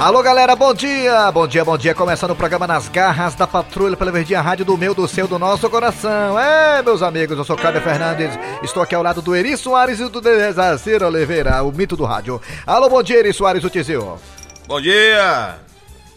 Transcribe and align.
Alô 0.00 0.22
galera, 0.22 0.56
bom 0.56 0.72
dia! 0.72 1.30
Bom 1.30 1.46
dia, 1.46 1.62
bom 1.62 1.76
dia. 1.76 1.94
Começando 1.94 2.30
o 2.30 2.34
programa 2.34 2.66
Nas 2.66 2.88
Garras 2.88 3.34
da 3.34 3.46
Patrulha 3.46 3.98
pela 3.98 4.10
Verdinha 4.10 4.40
Rádio 4.40 4.64
do 4.64 4.74
meu, 4.74 4.94
do 4.94 5.06
seu, 5.06 5.28
do 5.28 5.38
nosso 5.38 5.68
coração. 5.68 6.40
É, 6.40 6.82
meus 6.82 7.02
amigos, 7.02 7.36
eu 7.36 7.44
sou 7.44 7.54
Cláudio 7.54 7.82
Fernandes. 7.82 8.30
Estou 8.62 8.82
aqui 8.82 8.94
ao 8.94 9.02
lado 9.02 9.20
do 9.20 9.36
Eri 9.36 9.54
Soares 9.58 10.00
e 10.00 10.08
do 10.08 10.22
Dezacir 10.22 11.02
Oliveira, 11.02 11.62
o 11.62 11.70
mito 11.70 11.98
do 11.98 12.06
rádio. 12.06 12.40
Alô, 12.66 12.88
bom 12.88 13.02
dia, 13.02 13.18
Eri 13.18 13.34
Soares, 13.34 13.62
o 13.62 13.68
Tizio. 13.68 14.18
Bom 14.66 14.80
dia! 14.80 15.69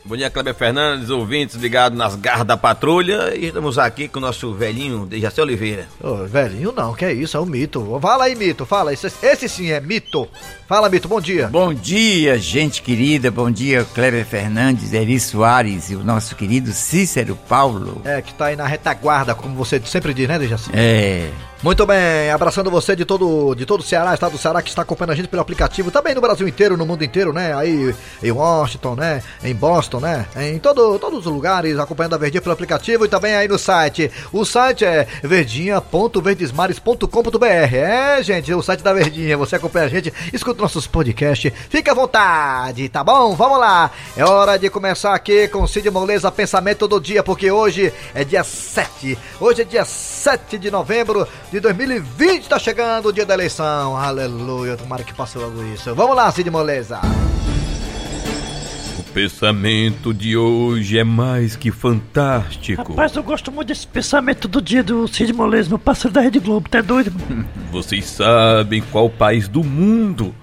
Bom 0.06 0.18
dia, 0.18 0.30
Kleber 0.30 0.54
Fernandes, 0.54 1.10
ouvintes 1.10 1.56
ligados 1.56 1.98
nas 1.98 2.14
garras 2.16 2.46
da 2.46 2.58
patrulha. 2.58 3.34
E 3.38 3.46
estamos 3.46 3.80
aqui 3.80 4.10
com 4.10 4.20
o 4.20 4.22
nosso 4.22 4.54
velhinho 4.54 5.06
Dejaci 5.06 5.40
Oliveira. 5.40 5.88
Ô, 6.02 6.26
velhinho 6.26 6.74
não, 6.74 6.94
que 6.94 7.06
é 7.06 7.14
isso, 7.14 7.38
é 7.38 7.40
um 7.40 7.46
mito. 7.46 7.98
Fala 8.02 8.26
aí, 8.26 8.36
mito, 8.36 8.66
fala. 8.66 8.92
Esse, 8.92 9.08
esse 9.22 9.48
sim 9.48 9.72
é 9.72 9.80
mito. 9.80 10.28
Fala, 10.68 10.90
mito, 10.90 11.08
bom 11.08 11.22
dia. 11.22 11.48
Bom 11.48 11.74
dia, 11.74 12.38
gente 12.38 12.82
querida. 12.82 13.32
Bom 13.32 13.50
dia, 13.50 13.88
Kleber 13.94 14.26
Fernandes, 14.26 14.92
Eri 14.92 15.18
Soares 15.22 15.90
e 15.90 15.96
o 15.96 16.04
nosso 16.04 16.36
querido 16.36 16.74
Cícero 16.74 17.38
Paulo. 17.48 18.02
É, 18.04 18.22
que 18.22 18.34
tá 18.34 18.48
aí 18.48 18.58
na 18.58 18.68
retaguarda, 18.68 19.34
como 19.34 19.56
você 19.56 19.82
sempre 19.86 20.14
diz, 20.14 20.28
né, 20.28 20.38
Dejaci? 20.38 20.70
É. 20.74 21.30
Muito 21.64 21.86
bem, 21.86 22.30
abraçando 22.30 22.70
você 22.70 22.94
de 22.94 23.06
todo, 23.06 23.56
de 23.56 23.66
todo 23.66 23.80
o 23.80 23.84
Ceará, 23.84 24.14
estado 24.14 24.34
do 24.34 24.38
Ceará, 24.38 24.62
que 24.62 24.68
está 24.68 24.82
acompanhando 24.82 25.12
a 25.12 25.16
gente 25.16 25.30
pelo 25.30 25.42
aplicativo, 25.42 25.90
também 25.90 26.14
no 26.14 26.20
Brasil 26.20 26.46
inteiro, 26.46 26.76
no 26.76 26.86
mundo 26.86 27.06
inteiro, 27.06 27.32
né? 27.32 27.56
Aí 27.56 27.96
em 28.22 28.32
Washington, 28.32 28.96
né? 28.96 29.24
Em 29.42 29.56
Boston, 29.56 30.02
né? 30.02 30.26
Em 30.36 30.60
todo, 30.60 31.00
todos 31.00 31.20
os 31.20 31.26
lugares, 31.32 31.80
acompanhando 31.80 32.16
a 32.16 32.18
Verdinha 32.18 32.42
pelo 32.42 32.52
aplicativo 32.52 33.06
e 33.06 33.08
também 33.08 33.34
aí 33.34 33.48
no 33.48 33.58
site. 33.58 34.12
O 34.34 34.44
site 34.44 34.84
é 34.84 35.08
verdinha.verdesmares.com.br. 35.24 37.46
É, 37.46 38.22
gente, 38.22 38.54
o 38.54 38.62
site 38.62 38.84
da 38.84 38.92
Verdinha. 38.92 39.38
Você 39.38 39.56
acompanha 39.56 39.86
a 39.86 39.90
gente, 39.90 40.14
escuta 40.34 40.62
nossos 40.62 40.86
podcasts, 40.86 41.50
fica 41.70 41.94
à 41.94 41.96
vontade, 41.96 42.90
tá 42.90 43.06
bom? 43.06 43.38
Vamos 43.38 43.58
lá. 43.58 43.90
É 44.18 44.26
hora 44.26 44.60
de 44.60 44.70
começar 44.70 45.16
aqui 45.16 45.48
com 45.48 45.66
Cid 45.66 45.90
Moleza 45.90 46.30
Pensamento 46.30 46.90
do 46.90 47.00
Dia, 47.00 47.24
porque 47.24 47.50
hoje 47.50 47.94
é 48.14 48.26
dia 48.26 48.44
7. 48.44 49.18
Hoje 49.40 49.62
é 49.62 49.66
dia 49.66 49.86
7 49.86 50.58
de 50.58 50.70
novembro 50.70 51.26
de 51.54 51.60
2020 51.60 52.50
tá 52.50 52.58
chegando 52.58 53.10
o 53.10 53.14
dia 53.14 53.28
da 53.28 53.36
eleição. 53.36 53.96
Aleluia, 53.96 54.76
tomara 54.76 55.04
que 55.04 55.14
passe 55.14 55.38
logo 55.38 55.64
isso. 55.66 55.94
Vamos 55.94 56.16
lá, 56.16 56.32
Cid 56.32 56.50
Moleza. 56.50 57.00
O 58.98 59.04
pensamento 59.14 60.12
de 60.12 60.36
hoje 60.36 60.98
é 60.98 61.04
mais 61.04 61.56
que 61.56 61.70
fantástico. 61.70 62.94
Rapaz, 62.94 63.16
eu 63.16 63.22
gosto 63.22 63.52
muito 63.52 63.68
desse 63.68 63.86
pensamento 63.86 64.48
do 64.48 64.60
dia 64.60 64.82
do 64.82 65.08
Cid 65.08 65.32
Moleza, 65.32 65.70
meu 65.70 65.78
parceiro 65.78 66.12
da 66.12 66.22
Rede 66.22 66.40
Globo, 66.40 66.68
tá 66.68 66.82
doido? 66.82 67.14
Vocês 67.72 68.04
sabem 68.06 68.82
qual 68.92 69.08
país 69.08 69.48
do 69.48 69.64
mundo 69.64 70.34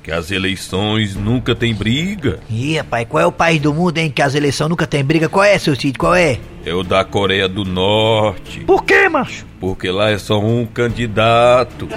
que 0.00 0.12
as 0.12 0.30
eleições 0.30 1.16
nunca 1.16 1.56
tem 1.56 1.74
briga? 1.74 2.38
Ih, 2.48 2.76
rapaz, 2.76 3.08
qual 3.08 3.20
é 3.20 3.26
o 3.26 3.32
país 3.32 3.60
do 3.60 3.74
mundo, 3.74 3.98
hein, 3.98 4.12
que 4.12 4.22
as 4.22 4.36
eleições 4.36 4.68
nunca 4.68 4.86
tem 4.86 5.02
briga? 5.02 5.28
Qual 5.28 5.44
é, 5.44 5.58
seu 5.58 5.74
Cid? 5.74 5.98
Qual 5.98 6.14
é? 6.14 6.38
É 6.64 6.72
o 6.72 6.84
da 6.84 7.04
Coreia 7.04 7.48
do 7.48 7.64
Norte. 7.64 8.60
Por 8.60 8.84
quê, 8.84 9.08
macho? 9.08 9.50
Porque 9.62 9.92
lá 9.92 10.10
é 10.10 10.18
só 10.18 10.40
um 10.40 10.66
candidato. 10.66 11.88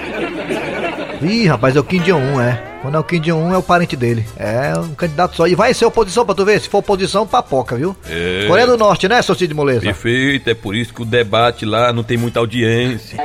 Ih, 1.19 1.47
rapaz, 1.47 1.75
é 1.75 1.79
o 1.79 1.83
Kim 1.83 1.97
Jong-un, 1.97 2.39
é. 2.39 2.61
Quando 2.83 2.93
é 2.93 2.99
o 2.99 3.03
Kim 3.03 3.19
Jong-un, 3.19 3.55
é 3.55 3.57
o 3.57 3.63
parente 3.63 3.95
dele. 3.95 4.23
É 4.37 4.77
um 4.77 4.93
candidato 4.93 5.35
só. 5.35 5.47
E 5.47 5.55
vai 5.55 5.73
ser 5.73 5.83
oposição 5.85 6.23
pra 6.23 6.35
tu 6.35 6.45
ver. 6.45 6.61
Se 6.61 6.69
for 6.69 6.77
oposição, 6.77 7.25
papoca, 7.25 7.75
viu? 7.75 7.97
É. 8.07 8.45
Coreia 8.47 8.67
do 8.67 8.77
Norte, 8.77 9.07
né, 9.07 9.19
seu 9.23 9.33
Cid 9.33 9.51
Moleza? 9.55 9.81
Perfeito, 9.81 10.47
é 10.47 10.53
por 10.53 10.75
isso 10.75 10.93
que 10.93 11.01
o 11.01 11.05
debate 11.05 11.65
lá 11.65 11.91
não 11.91 12.03
tem 12.03 12.17
muita 12.17 12.39
audiência. 12.39 13.17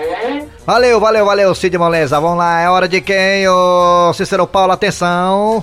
Valeu, 0.65 0.99
valeu, 0.99 1.27
valeu, 1.27 1.55
Cid 1.55 1.77
Moleza. 1.77 2.19
Vamos 2.19 2.39
lá, 2.39 2.63
é 2.63 2.71
hora 2.71 2.89
de 2.89 3.03
quem? 3.03 3.47
Ô 3.47 4.11
Cícero 4.15 4.47
Paulo, 4.47 4.73
atenção. 4.73 5.63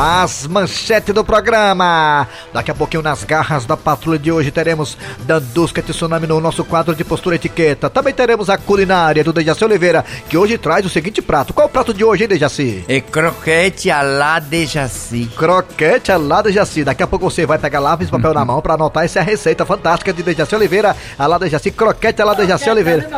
As 0.00 0.46
manchetes 0.46 1.12
do 1.12 1.24
programa. 1.24 2.28
Daqui 2.52 2.70
a 2.70 2.74
pouquinho, 2.74 3.02
nas 3.02 3.24
garras 3.24 3.66
da 3.66 3.76
patrulha 3.76 4.16
de 4.16 4.30
hoje, 4.30 4.52
teremos 4.52 4.96
Dandusca 5.26 5.82
Tsunami 5.82 6.24
no 6.24 6.40
nosso 6.40 6.64
quadro 6.64 6.94
de 6.94 7.02
postura 7.02 7.34
etiqueta. 7.34 7.90
Também 7.90 8.14
teremos 8.14 8.48
a 8.48 8.56
culinária 8.56 9.24
do 9.24 9.32
Dejaci 9.32 9.64
Oliveira, 9.64 10.04
que 10.28 10.38
hoje 10.38 10.56
traz 10.56 10.86
o 10.86 10.88
seguinte 10.88 11.20
prato. 11.20 11.52
Qual 11.52 11.66
é 11.66 11.68
o 11.68 11.72
prato 11.72 11.92
de 11.92 12.04
hoje, 12.04 12.22
hein, 12.22 12.28
Dejaci? 12.28 12.84
É 12.88 13.00
croquete 13.00 13.90
à 13.90 14.00
la 14.02 14.38
de 14.38 14.66
Jaci. 14.66 15.28
Croquete 15.36 16.12
lá 16.12 16.42
do 16.42 16.52
Jaci. 16.52 16.84
Daqui 16.84 17.02
a 17.02 17.06
pouco 17.08 17.28
você 17.28 17.44
vai 17.44 17.58
pegar 17.58 17.80
lápis 17.80 18.06
e 18.06 18.10
papel 18.12 18.32
na 18.32 18.44
mão 18.44 18.60
pra 18.60 18.74
anotar 18.74 19.04
essa 19.04 19.20
receita 19.20 19.66
fantástica 19.66 20.12
de 20.12 20.22
Dejaci 20.22 20.54
Oliveira. 20.54 20.94
A 21.18 21.26
lá 21.26 21.38
do 21.38 21.48
Jaci, 21.48 21.72
croquete 21.72 22.22
lá 22.22 22.34
do 22.34 22.46
Jaci 22.46 22.70
Oliveira. 22.70 23.08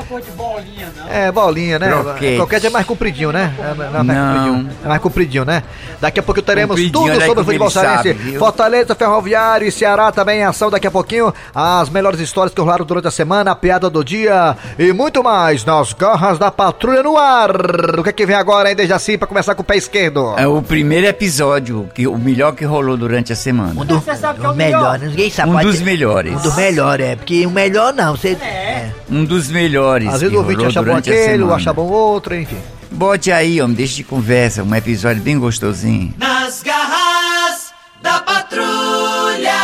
É, 1.11 1.31
bolinha, 1.31 1.79
né? 1.79 1.91
Croquete. 1.91 2.37
Croquete 2.37 2.67
é 2.69 2.71
mais 2.71 2.87
compridinho, 2.87 3.33
né? 3.33 3.53
É, 3.59 3.75
não 3.75 3.85
é 3.85 4.03
mais 4.03 4.07
Não. 4.07 4.35
compridinho. 4.55 4.71
É 4.83 4.89
mais 4.89 5.03
compridinho, 5.03 5.45
né? 5.45 5.63
Daqui 6.01 6.19
a 6.19 6.23
pouco 6.23 6.41
teremos 6.41 6.70
Compridinho, 6.71 6.93
tudo 6.93 7.19
né, 7.19 7.27
sobre 7.27 7.43
o 7.43 7.45
futebol 7.45 7.71
sabe, 7.71 8.03
cearense. 8.03 8.39
Fortaleza, 8.39 8.95
Ferroviário 8.95 9.67
e 9.67 9.73
Ceará 9.73 10.13
também 10.13 10.41
em 10.41 10.45
ação 10.45 10.71
daqui 10.71 10.87
a 10.87 10.91
pouquinho. 10.91 11.33
As 11.55 11.89
melhores 11.89 12.21
histórias 12.21 12.55
que 12.55 12.61
rolaram 12.61 12.85
durante 12.85 13.09
a 13.09 13.11
semana, 13.11 13.51
a 13.51 13.55
piada 13.55 13.91
do 13.91 14.05
dia 14.05 14.57
e 14.79 14.93
muito 14.93 15.23
mais 15.23 15.65
nas 15.65 15.93
garras 15.93 16.39
da 16.39 16.51
patrulha 16.51 17.03
no 17.03 17.17
ar. 17.17 17.51
O 17.99 18.03
que 18.03 18.11
é 18.11 18.13
que 18.13 18.27
vem 18.27 18.37
agora, 18.37 18.71
hein, 18.71 18.77
Dejaci, 18.77 19.19
pra 19.19 19.27
começar 19.27 19.55
com 19.55 19.63
o 19.63 19.65
pé 19.65 19.77
esquerdo? 19.77 20.35
É 20.37 20.47
o 20.47 20.63
primeiro 20.63 21.07
episódio, 21.07 21.89
que, 21.95 22.07
o 22.07 22.17
melhor 22.19 22.53
que 22.53 22.65
rolou 22.65 22.97
durante 22.97 23.33
a 23.33 23.37
semana. 23.37 23.81
Um 23.81 23.85
do, 23.85 23.97
o 23.99 24.55
melhor, 24.55 24.99
ninguém 24.99 25.31
sabe. 25.31 25.51
Um 25.51 25.61
dos 25.61 25.79
ter- 25.79 25.85
melhores. 25.85 26.33
Um 26.33 26.43
dos 26.43 26.57
melhores, 26.57 27.07
é. 27.07 27.17
Porque 27.17 27.47
o 27.47 27.51
melhor 27.51 27.93
não, 27.93 28.17
você. 28.17 28.31
É. 28.31 28.91
Um 29.11 29.25
dos 29.25 29.49
melhores. 29.49 30.09
Às 30.09 30.21
vezes 30.21 30.31
que 30.31 30.37
o 30.37 30.39
ouvinte 30.39 30.57
rolou 30.57 30.69
acha 30.69 30.81
bom 30.81 30.85
durante 30.87 31.11
a 31.11 31.15
aquele, 31.15 31.53
acha 31.53 31.73
bom 31.73 31.89
outro, 31.89 32.35
enfim. 32.35 32.59
Bote 33.01 33.33
aí, 33.33 33.63
homem, 33.63 33.75
deixa 33.75 33.95
de 33.95 34.05
conversa. 34.05 34.63
Um 34.63 34.75
episódio 34.75 35.23
bem 35.23 35.39
gostosinho. 35.39 36.13
Nas 36.19 36.63
garras 36.63 37.73
da 38.03 38.21
patrulha. 38.21 39.55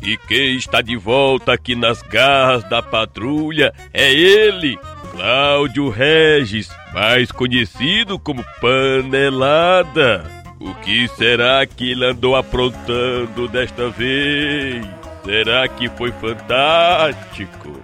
E 0.00 0.16
quem 0.28 0.56
está 0.56 0.80
de 0.80 0.96
volta 0.96 1.52
aqui 1.52 1.74
nas 1.74 2.00
garras 2.00 2.62
da 2.70 2.80
patrulha 2.80 3.74
é 3.92 4.12
ele, 4.12 4.78
Cláudio 5.10 5.90
Regis, 5.90 6.68
mais 6.92 7.32
conhecido 7.32 8.16
como 8.16 8.44
Panelada. 8.60 10.30
O 10.60 10.72
que 10.76 11.08
será 11.18 11.66
que 11.66 11.90
ele 11.90 12.06
andou 12.06 12.36
aprontando 12.36 13.48
desta 13.48 13.90
vez? 13.90 14.86
Será 15.24 15.66
que 15.66 15.88
foi 15.88 16.12
fantástico? 16.12 17.82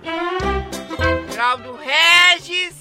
Cláudio 1.34 1.76
Regis! 1.76 2.79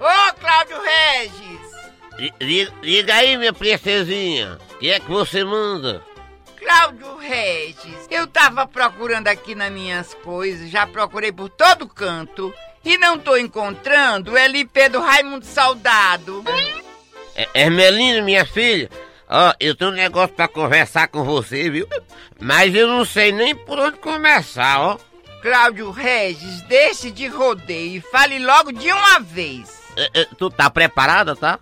Ô, 0.00 0.34
Cláudio 0.40 0.80
Regis! 0.80 2.30
Liga, 2.40 2.72
liga 2.82 3.14
aí, 3.14 3.36
minha 3.36 3.52
princesinha. 3.52 4.58
O 4.72 4.78
que 4.78 4.90
é 4.90 4.98
que 4.98 5.10
você 5.10 5.44
manda? 5.44 6.02
Cláudio 6.58 7.16
Regis, 7.18 8.06
eu 8.10 8.26
tava 8.26 8.66
procurando 8.66 9.28
aqui 9.28 9.54
nas 9.54 9.70
minhas 9.70 10.14
coisas, 10.14 10.70
já 10.70 10.86
procurei 10.86 11.30
por 11.30 11.50
todo 11.50 11.86
canto 11.86 12.52
e 12.82 12.96
não 12.96 13.18
tô 13.18 13.36
encontrando 13.36 14.32
o 14.32 14.36
LP 14.38 14.88
do 14.88 15.00
Raimundo 15.00 15.44
Saudado. 15.44 16.44
É, 17.36 17.46
Hermelina, 17.54 18.22
minha 18.22 18.46
filha. 18.46 18.88
Ó, 19.28 19.52
eu 19.60 19.74
tenho 19.74 19.90
um 19.90 19.94
negócio 19.94 20.34
pra 20.34 20.48
conversar 20.48 21.08
com 21.08 21.24
você, 21.24 21.68
viu? 21.68 21.86
Mas 22.38 22.74
eu 22.74 22.88
não 22.88 23.04
sei 23.04 23.32
nem 23.32 23.54
por 23.54 23.78
onde 23.78 23.98
começar, 23.98 24.80
ó. 24.80 24.98
Cláudio 25.42 25.90
Regis, 25.90 26.62
deixe 26.62 27.10
de 27.10 27.26
rodeio 27.26 27.96
e 27.96 28.00
fale 28.00 28.38
logo 28.38 28.72
de 28.72 28.90
uma 28.92 29.20
vez. 29.20 29.79
É, 29.96 30.20
é, 30.20 30.24
tu 30.38 30.50
tá 30.50 30.70
preparada, 30.70 31.34
tá? 31.34 31.58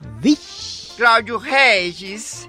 Cláudio 0.97 1.39
Regis, 1.39 2.49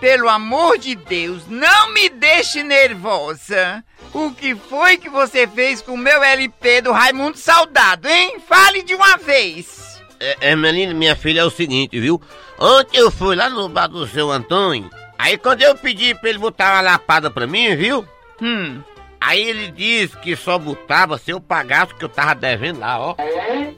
pelo 0.00 0.28
amor 0.28 0.78
de 0.78 0.94
Deus, 0.94 1.42
não 1.48 1.92
me 1.92 2.08
deixe 2.08 2.62
nervosa. 2.62 3.84
O 4.14 4.30
que 4.32 4.54
foi 4.54 4.96
que 4.96 5.08
você 5.08 5.46
fez 5.46 5.82
com 5.82 5.92
o 5.92 5.98
meu 5.98 6.22
LP 6.22 6.82
do 6.82 6.92
Raimundo 6.92 7.36
Saudado, 7.36 8.08
hein? 8.08 8.38
Fale 8.48 8.82
de 8.82 8.94
uma 8.94 9.16
vez. 9.16 10.00
É, 10.20 10.50
Hermelina, 10.50 10.94
minha 10.94 11.14
filha, 11.14 11.40
é 11.40 11.44
o 11.44 11.50
seguinte, 11.50 12.00
viu? 12.00 12.20
Ontem 12.58 12.98
eu 12.98 13.10
fui 13.10 13.36
lá 13.36 13.48
no 13.48 13.68
bar 13.68 13.86
do 13.86 14.06
seu 14.06 14.30
Antônio. 14.30 14.90
Aí 15.18 15.36
quando 15.36 15.62
eu 15.62 15.76
pedi 15.76 16.14
pra 16.14 16.30
ele 16.30 16.38
botar 16.38 16.74
uma 16.74 16.80
lapada 16.80 17.30
pra 17.30 17.46
mim, 17.46 17.74
viu? 17.76 18.06
Hum, 18.40 18.82
Aí 19.20 19.42
ele 19.42 19.70
disse 19.70 20.16
que 20.18 20.36
só 20.36 20.58
botava 20.58 21.18
se 21.18 21.30
eu 21.30 21.40
pagasse 21.40 21.92
o 21.92 21.96
que 21.96 22.04
eu 22.04 22.08
tava 22.08 22.34
devendo 22.34 22.80
lá, 22.80 23.00
ó. 23.00 23.16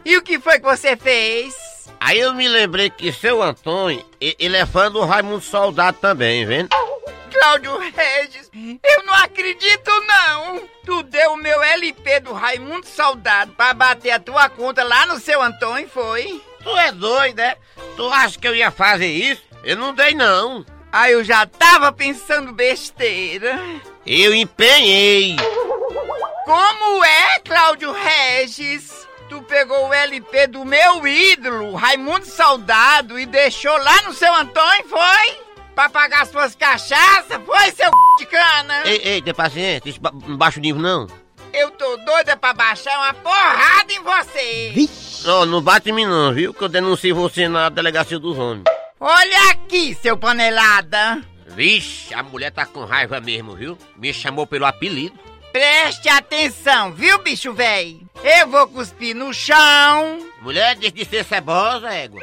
e 0.05 0.17
o 0.17 0.23
que 0.23 0.39
foi 0.39 0.59
que 0.59 0.67
você 0.67 0.97
fez? 0.97 1.55
Aí 1.99 2.19
eu 2.19 2.35
me 2.35 2.49
lembrei 2.49 2.89
que 2.89 3.13
seu 3.13 3.43
Antônio, 3.43 4.05
ele 4.21 4.57
é 4.57 4.65
fã 4.65 4.91
do 4.91 5.05
Raimundo 5.05 5.41
Soldado 5.43 5.99
também, 6.01 6.47
vendo? 6.47 6.69
Cláudio 7.31 7.79
Regis, 7.79 8.51
eu 8.55 9.05
não 9.05 9.15
acredito 9.15 9.91
não. 10.07 10.63
Tu 10.85 11.03
deu 11.05 11.33
o 11.33 11.37
meu 11.37 11.63
LP 11.63 12.21
do 12.21 12.33
Raimundo 12.33 12.87
Saudado 12.87 13.53
pra 13.53 13.73
bater 13.73 14.11
a 14.11 14.19
tua 14.19 14.49
conta 14.49 14.83
lá 14.83 15.07
no 15.07 15.19
seu 15.19 15.41
Antônio, 15.41 15.89
foi? 15.89 16.43
Tu 16.63 16.77
é 16.77 16.93
doido, 16.93 17.37
né? 17.37 17.57
Tu 17.97 18.09
acha 18.09 18.39
que 18.39 18.49
eu 18.49 18.55
ia 18.55 18.71
fazer 18.71 19.07
isso? 19.07 19.43
Eu 19.63 19.77
não 19.77 19.95
dei, 19.95 20.15
não. 20.15 20.65
Ah, 20.93 21.11
eu 21.11 21.23
já 21.23 21.47
tava 21.47 21.93
pensando 21.93 22.53
besteira. 22.53 23.59
Eu 24.07 24.35
empenhei. 24.35 25.37
Como 26.45 27.05
é, 27.05 27.39
Cláudio 27.41 27.93
Regis? 27.93 28.91
Tu 29.29 29.41
pegou 29.43 29.89
o 29.89 29.93
LP 29.95 30.49
do 30.49 30.65
meu 30.65 31.07
ídolo, 31.07 31.75
Raimundo 31.77 32.27
Soldado, 32.27 33.19
e 33.19 33.27
deixou 33.27 33.77
lá 33.77 34.03
no 34.03 34.13
seu 34.13 34.35
Antônio, 34.35 34.85
foi? 34.89 35.39
Pra 35.75 35.89
pagar 35.89 36.27
suas 36.27 36.57
cachaças, 36.57 37.41
foi, 37.47 37.71
seu 37.71 37.87
c... 37.87 37.93
de 38.19 38.27
cana? 38.27 38.83
Ei, 38.85 39.01
ei, 39.05 39.23
tem 39.23 39.33
paciência, 39.33 39.89
isso 39.89 40.01
ba- 40.01 40.11
não 40.13 40.37
baixa 40.37 40.59
o 40.59 40.63
nível 40.63 40.83
não. 40.83 41.07
Eu 41.53 41.71
tô 41.71 41.97
doida 41.99 42.37
pra 42.37 42.53
baixar 42.53 42.97
uma 42.99 43.15
porrada 43.15 43.93
em 43.93 44.03
você. 44.03 44.89
Ó, 45.27 45.47
não 45.47 45.61
bate 45.63 45.91
em 45.91 45.93
mim 45.93 46.07
não, 46.07 46.33
viu? 46.35 46.53
Que 46.53 46.63
eu 46.65 46.69
denuncio 46.69 47.15
você 47.15 47.49
na 47.49 47.69
delegacia 47.69 48.19
dos 48.19 48.37
homens. 48.37 48.65
Olha 48.99 49.51
aqui, 49.51 49.97
seu 50.03 50.17
panelada. 50.17 51.23
Vixe, 51.55 52.15
a 52.15 52.23
mulher 52.23 52.51
tá 52.51 52.65
com 52.65 52.85
raiva 52.85 53.21
mesmo, 53.21 53.55
viu? 53.55 53.77
Me 53.97 54.13
chamou 54.13 54.47
pelo 54.47 54.67
apelido. 54.67 55.19
Preste 55.53 56.09
atenção, 56.09 56.93
viu, 56.93 57.19
bicho 57.19 57.53
véi? 57.53 58.01
Eu 58.23 58.49
vou 58.49 58.69
cuspir 58.69 59.17
no 59.17 59.35
chão. 59.35 60.25
Mulher, 60.41 60.77
deixa 60.77 60.95
de 60.95 61.05
ser 61.05 61.25
cebosa, 61.25 61.93
égua. 61.93 62.21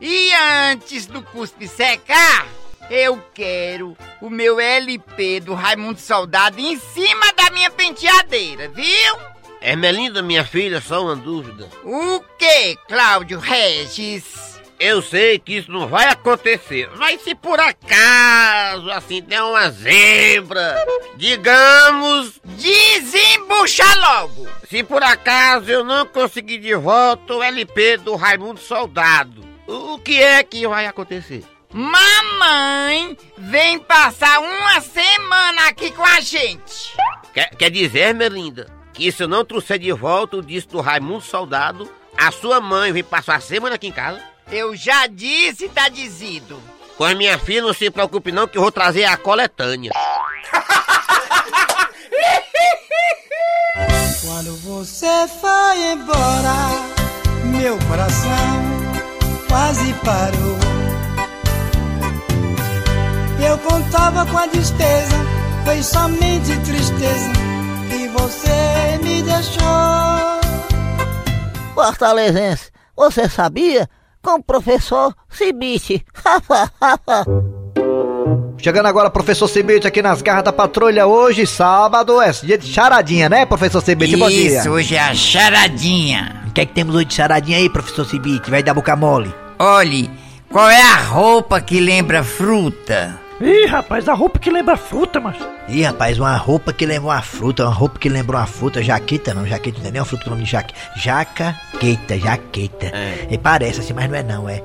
E 0.00 0.32
antes 0.70 1.06
do 1.06 1.22
cuspe 1.22 1.68
secar, 1.68 2.46
eu 2.90 3.22
quero 3.34 3.96
o 4.20 4.30
meu 4.30 4.58
LP 4.58 5.40
do 5.40 5.54
Raimundo 5.54 6.00
Soldado 6.00 6.58
em 6.58 6.78
cima 6.78 7.32
da 7.34 7.50
minha 7.50 7.70
penteadeira, 7.70 8.68
viu? 8.68 9.16
Ermelinda, 9.60 10.22
minha 10.22 10.44
filha, 10.44 10.80
só 10.80 11.02
uma 11.02 11.16
dúvida. 11.16 11.68
O 11.82 12.20
que, 12.38 12.76
Cláudio 12.88 13.38
Regis? 13.38 14.53
Eu 14.84 15.00
sei 15.00 15.38
que 15.38 15.54
isso 15.54 15.72
não 15.72 15.88
vai 15.88 16.08
acontecer, 16.08 16.90
mas 16.96 17.22
se 17.22 17.34
por 17.34 17.58
acaso, 17.58 18.90
assim, 18.90 19.22
der 19.22 19.42
uma 19.42 19.70
zebra, 19.70 20.76
digamos, 21.16 22.38
Desembucha 22.44 23.82
logo! 23.96 24.46
se 24.68 24.84
por 24.84 25.02
acaso 25.02 25.70
eu 25.70 25.82
não 25.82 26.04
conseguir 26.04 26.58
de 26.58 26.74
volta 26.74 27.34
o 27.34 27.42
LP 27.42 27.96
do 27.96 28.14
Raimundo 28.14 28.60
Soldado, 28.60 29.42
o 29.66 29.98
que 30.00 30.22
é 30.22 30.42
que 30.42 30.68
vai 30.68 30.84
acontecer? 30.84 31.42
Mamãe 31.72 33.16
vem 33.38 33.78
passar 33.78 34.38
uma 34.38 34.82
semana 34.82 35.68
aqui 35.68 35.92
com 35.92 36.04
a 36.04 36.20
gente. 36.20 36.94
Quer, 37.32 37.48
quer 37.56 37.70
dizer, 37.70 38.08
Ermelinda, 38.08 38.70
que 38.92 39.10
se 39.10 39.22
eu 39.22 39.28
não 39.28 39.46
trouxer 39.46 39.78
de 39.78 39.92
volta 39.92 40.36
o 40.36 40.42
disco 40.42 40.72
do 40.72 40.82
Raimundo 40.82 41.22
Soldado, 41.22 41.90
a 42.18 42.30
sua 42.30 42.60
mãe 42.60 42.92
vem 42.92 43.02
passar 43.02 43.36
a 43.36 43.40
semana 43.40 43.76
aqui 43.76 43.86
em 43.86 43.92
casa? 43.92 44.33
Eu 44.50 44.76
já 44.76 45.06
disse, 45.06 45.68
tá 45.68 45.88
dizido. 45.88 46.60
Com 46.96 47.04
a 47.04 47.14
minha 47.14 47.38
filha, 47.38 47.62
não 47.62 47.72
se 47.72 47.90
preocupe 47.90 48.30
não, 48.30 48.46
que 48.46 48.58
eu 48.58 48.62
vou 48.62 48.70
trazer 48.70 49.04
a 49.04 49.16
coletânea. 49.16 49.90
Quando 54.24 54.56
você 54.58 55.26
foi 55.40 55.92
embora, 55.92 56.54
meu 57.44 57.78
coração 57.88 58.84
quase 59.48 59.92
parou. 60.04 60.58
Eu 63.46 63.58
contava 63.58 64.24
com 64.26 64.38
a 64.38 64.46
despesa, 64.46 65.16
foi 65.64 65.82
somente 65.82 66.56
tristeza 66.64 67.32
que 67.90 68.08
você 68.08 68.98
me 69.02 69.22
deixou. 69.22 69.64
Fortalezense, 71.74 72.70
você 72.96 73.28
sabia? 73.28 73.88
Com 74.24 74.36
o 74.36 74.42
professor 74.42 75.14
Cibite. 75.28 76.02
Chegando 78.56 78.86
agora, 78.86 79.10
professor 79.10 79.46
Cibite 79.46 79.86
aqui 79.86 80.00
nas 80.00 80.22
garras 80.22 80.44
da 80.44 80.52
patrulha. 80.52 81.06
Hoje, 81.06 81.46
sábado, 81.46 82.22
é 82.22 82.30
dia 82.30 82.56
de 82.56 82.66
charadinha, 82.72 83.28
né, 83.28 83.44
professor 83.44 83.82
Cibite? 83.82 84.16
Bom 84.16 84.30
dia. 84.30 84.60
Isso, 84.60 84.70
hoje 84.70 84.96
é 84.96 85.00
a 85.00 85.14
charadinha. 85.14 86.42
O 86.48 86.52
que 86.52 86.62
é 86.62 86.64
que 86.66 86.72
temos 86.72 86.94
hoje 86.94 87.04
de 87.04 87.14
charadinha 87.14 87.58
aí, 87.58 87.68
professor 87.68 88.06
Cibite? 88.06 88.50
Vai 88.50 88.62
dar 88.62 88.72
boca 88.72 88.96
mole. 88.96 89.34
Olhe, 89.58 90.10
qual 90.50 90.70
é 90.70 90.80
a 90.80 90.96
roupa 90.96 91.60
que 91.60 91.78
lembra 91.78 92.24
fruta? 92.24 93.20
Ih, 93.40 93.66
rapaz, 93.66 94.08
a 94.08 94.14
roupa 94.14 94.38
que 94.38 94.48
lembra 94.48 94.76
fruta, 94.76 95.18
mas. 95.18 95.36
Ih, 95.68 95.82
rapaz, 95.82 96.18
uma 96.20 96.36
roupa 96.36 96.72
que 96.72 96.86
lembra 96.86 97.08
uma 97.08 97.22
fruta, 97.22 97.64
uma 97.64 97.72
roupa 97.72 97.98
que 97.98 98.08
lembra 98.08 98.36
uma 98.36 98.46
fruta, 98.46 98.80
jaqueta 98.82 99.34
não, 99.34 99.44
jaqueta 99.44 99.80
não 99.80 99.88
é 99.88 99.90
nem 99.90 100.00
uma 100.00 100.06
fruta, 100.06 100.26
o 100.26 100.30
nome 100.30 100.44
de 100.44 100.50
jaque. 100.50 100.72
Jacaqueta, 100.96 102.16
jaqueta. 102.16 102.86
É. 102.86 103.36
parece 103.42 103.80
assim, 103.80 103.92
mas 103.92 104.08
não 104.08 104.16
é 104.16 104.22
não, 104.22 104.48
é. 104.48 104.62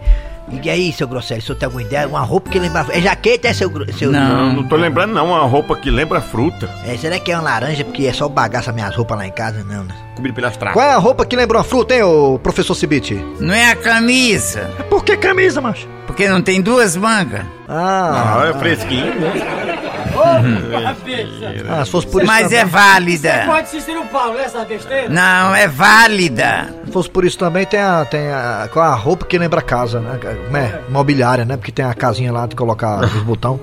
E 0.52 0.70
aí, 0.70 0.92
seu 0.92 1.08
Grosselio, 1.08 1.44
se 1.44 1.50
eu 1.50 1.56
tenho 1.56 1.68
alguma 1.70 1.82
ideia, 1.84 2.08
uma 2.08 2.22
roupa 2.22 2.50
que 2.50 2.58
lembra... 2.60 2.86
É 2.90 3.00
jaqueta, 3.00 3.48
é 3.48 3.54
seu... 3.54 3.72
seu 3.94 4.12
Não. 4.12 4.54
Não 4.54 4.64
tô 4.68 4.76
lembrando 4.76 5.14
não, 5.14 5.28
uma 5.28 5.42
roupa 5.44 5.76
que 5.76 5.90
lembra 5.92 6.20
fruta. 6.22 6.70
É, 6.86 6.98
será 6.98 7.20
que 7.20 7.32
é 7.32 7.36
uma 7.36 7.44
laranja, 7.44 7.84
porque 7.86 8.08
é 8.08 8.14
só 8.14 8.28
bagaça 8.28 8.72
minhas 8.72 8.96
roupas 8.96 9.18
lá 9.18 9.28
em 9.28 9.32
casa? 9.32 9.64
Não, 9.64 9.84
né? 9.84 9.96
Comido 10.16 10.34
pelas 10.34 10.58
Qual 10.58 10.74
tracas. 10.74 10.84
é 10.84 10.94
a 10.94 10.98
roupa 10.98 11.26
que 11.26 11.36
lembra 11.36 11.58
uma 11.60 11.64
fruta, 11.64 11.94
hein, 11.96 12.04
ô 12.04 12.40
professor 12.40 12.76
Cibite? 12.76 13.14
Não 13.40 13.54
é 13.54 13.72
a 13.72 13.76
camisa, 13.76 14.70
Por 14.90 15.04
que 15.04 15.16
camisa, 15.18 15.62
mas? 15.62 15.88
porque 16.08 16.28
não 16.28 16.42
tem 16.42 16.60
duas 16.62 16.96
mangas. 16.98 17.46
Ah, 17.68 18.42
Ah, 18.42 18.48
é 18.50 18.54
fresquinho, 18.60 19.14
né? 19.20 19.89
Ah, 20.22 21.86
se 21.86 21.92
fosse 21.92 22.08
por 22.08 22.22
isso 22.22 22.32
Mas 22.32 22.44
também, 22.44 22.60
é 22.60 22.66
válida. 22.66 23.44
Pode 23.46 23.70
ser 23.70 23.98
um 23.98 24.08
Paulo, 24.08 24.38
essa 24.40 24.66
besteira? 24.66 25.10
Não, 25.10 25.56
é 25.56 25.68
válida. 25.68 26.74
se 26.86 26.92
fosse 26.92 27.10
por 27.10 27.26
isso 27.26 27.38
também, 27.38 27.66
tem 27.66 27.80
a, 27.80 28.06
tem 28.06 28.30
a, 28.30 28.70
qual 28.72 28.86
é 28.86 28.90
a 28.90 28.96
roupa 28.96 29.26
que 29.26 29.38
lembra 29.38 29.62
casa, 29.62 30.00
né? 30.00 30.20
Como 30.46 30.58
é? 30.58 30.82
Mobiliária, 30.90 31.46
né? 31.46 31.58
Porque 31.58 31.72
tem 31.72 31.86
a 31.86 31.94
casinha 31.94 32.32
lá 32.32 32.46
de 32.46 32.56
colocar 32.56 33.04
os 33.04 33.12
botão. 33.24 33.60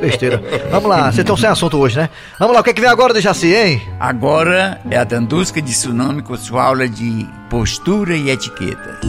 Besteira. 0.00 0.42
Vamos 0.70 0.88
lá, 0.88 1.04
vocês 1.04 1.18
estão 1.18 1.36
sem 1.36 1.48
assunto 1.48 1.76
hoje, 1.78 1.96
né? 1.96 2.08
Vamos 2.38 2.54
lá, 2.54 2.60
o 2.60 2.64
que 2.64 2.70
é 2.70 2.72
que 2.72 2.80
vem 2.80 2.90
agora, 2.90 3.12
Dejaci, 3.12 3.54
hein? 3.54 3.82
Agora 3.98 4.80
é 4.90 4.96
a 4.96 5.04
Dandusca 5.04 5.60
de 5.60 5.70
Tsunami 5.70 6.22
com 6.22 6.36
sua 6.36 6.64
aula 6.64 6.88
de 6.88 7.28
postura 7.48 8.16
e 8.16 8.30
etiqueta. 8.30 9.00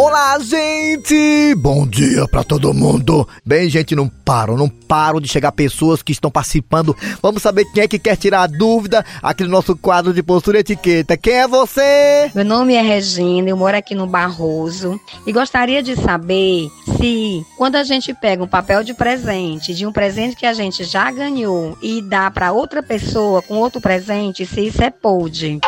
Olá, 0.00 0.38
gente! 0.38 1.56
Bom 1.56 1.84
dia 1.84 2.28
pra 2.28 2.44
todo 2.44 2.72
mundo! 2.72 3.28
Bem, 3.44 3.68
gente, 3.68 3.96
não 3.96 4.08
param, 4.08 4.56
não 4.56 4.68
param 4.68 5.20
de 5.20 5.26
chegar 5.26 5.50
pessoas 5.50 6.04
que 6.04 6.12
estão 6.12 6.30
participando. 6.30 6.96
Vamos 7.20 7.42
saber 7.42 7.64
quem 7.64 7.82
é 7.82 7.88
que 7.88 7.98
quer 7.98 8.16
tirar 8.16 8.42
a 8.42 8.46
dúvida 8.46 9.04
aqui 9.20 9.42
no 9.42 9.50
nosso 9.50 9.76
quadro 9.76 10.14
de 10.14 10.22
postura 10.22 10.58
e 10.58 10.60
etiqueta. 10.60 11.16
Quem 11.16 11.34
é 11.34 11.48
você? 11.48 12.30
Meu 12.32 12.44
nome 12.44 12.74
é 12.74 12.80
Regina, 12.80 13.50
eu 13.50 13.56
moro 13.56 13.76
aqui 13.76 13.92
no 13.92 14.06
Barroso 14.06 15.00
e 15.26 15.32
gostaria 15.32 15.82
de 15.82 15.96
saber 15.96 16.68
se, 16.96 17.44
quando 17.56 17.74
a 17.74 17.82
gente 17.82 18.14
pega 18.14 18.44
um 18.44 18.48
papel 18.48 18.84
de 18.84 18.94
presente, 18.94 19.74
de 19.74 19.84
um 19.84 19.90
presente 19.90 20.36
que 20.36 20.46
a 20.46 20.52
gente 20.52 20.84
já 20.84 21.10
ganhou 21.10 21.76
e 21.82 22.00
dá 22.02 22.30
para 22.30 22.52
outra 22.52 22.84
pessoa 22.84 23.42
com 23.42 23.56
outro 23.56 23.80
presente, 23.80 24.46
se 24.46 24.60
isso 24.68 24.80
é 24.80 24.90
pode. 24.90 25.58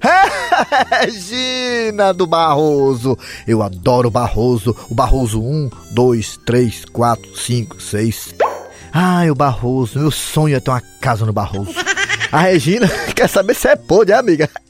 Regina 1.02 2.14
do 2.14 2.24
Barroso. 2.24 3.18
Eu 3.48 3.62
adoro 3.64 3.79
o 3.84 4.10
Barroso. 4.10 4.76
O 4.88 4.94
Barroso 4.94 5.42
1, 5.42 5.70
2, 5.92 6.40
3, 6.44 6.84
4, 6.86 7.36
5, 7.36 7.80
6. 7.80 8.34
Ai, 8.92 9.30
o 9.30 9.34
Barroso. 9.34 9.98
Meu 9.98 10.10
sonho 10.10 10.56
é 10.56 10.60
ter 10.60 10.70
uma 10.70 10.82
casa 11.00 11.24
no 11.24 11.32
Barroso. 11.32 11.74
A 12.30 12.40
Regina 12.40 12.88
quer 13.14 13.28
saber 13.28 13.54
se 13.54 13.68
é 13.68 13.76
pôde, 13.76 14.12
amiga. 14.12 14.48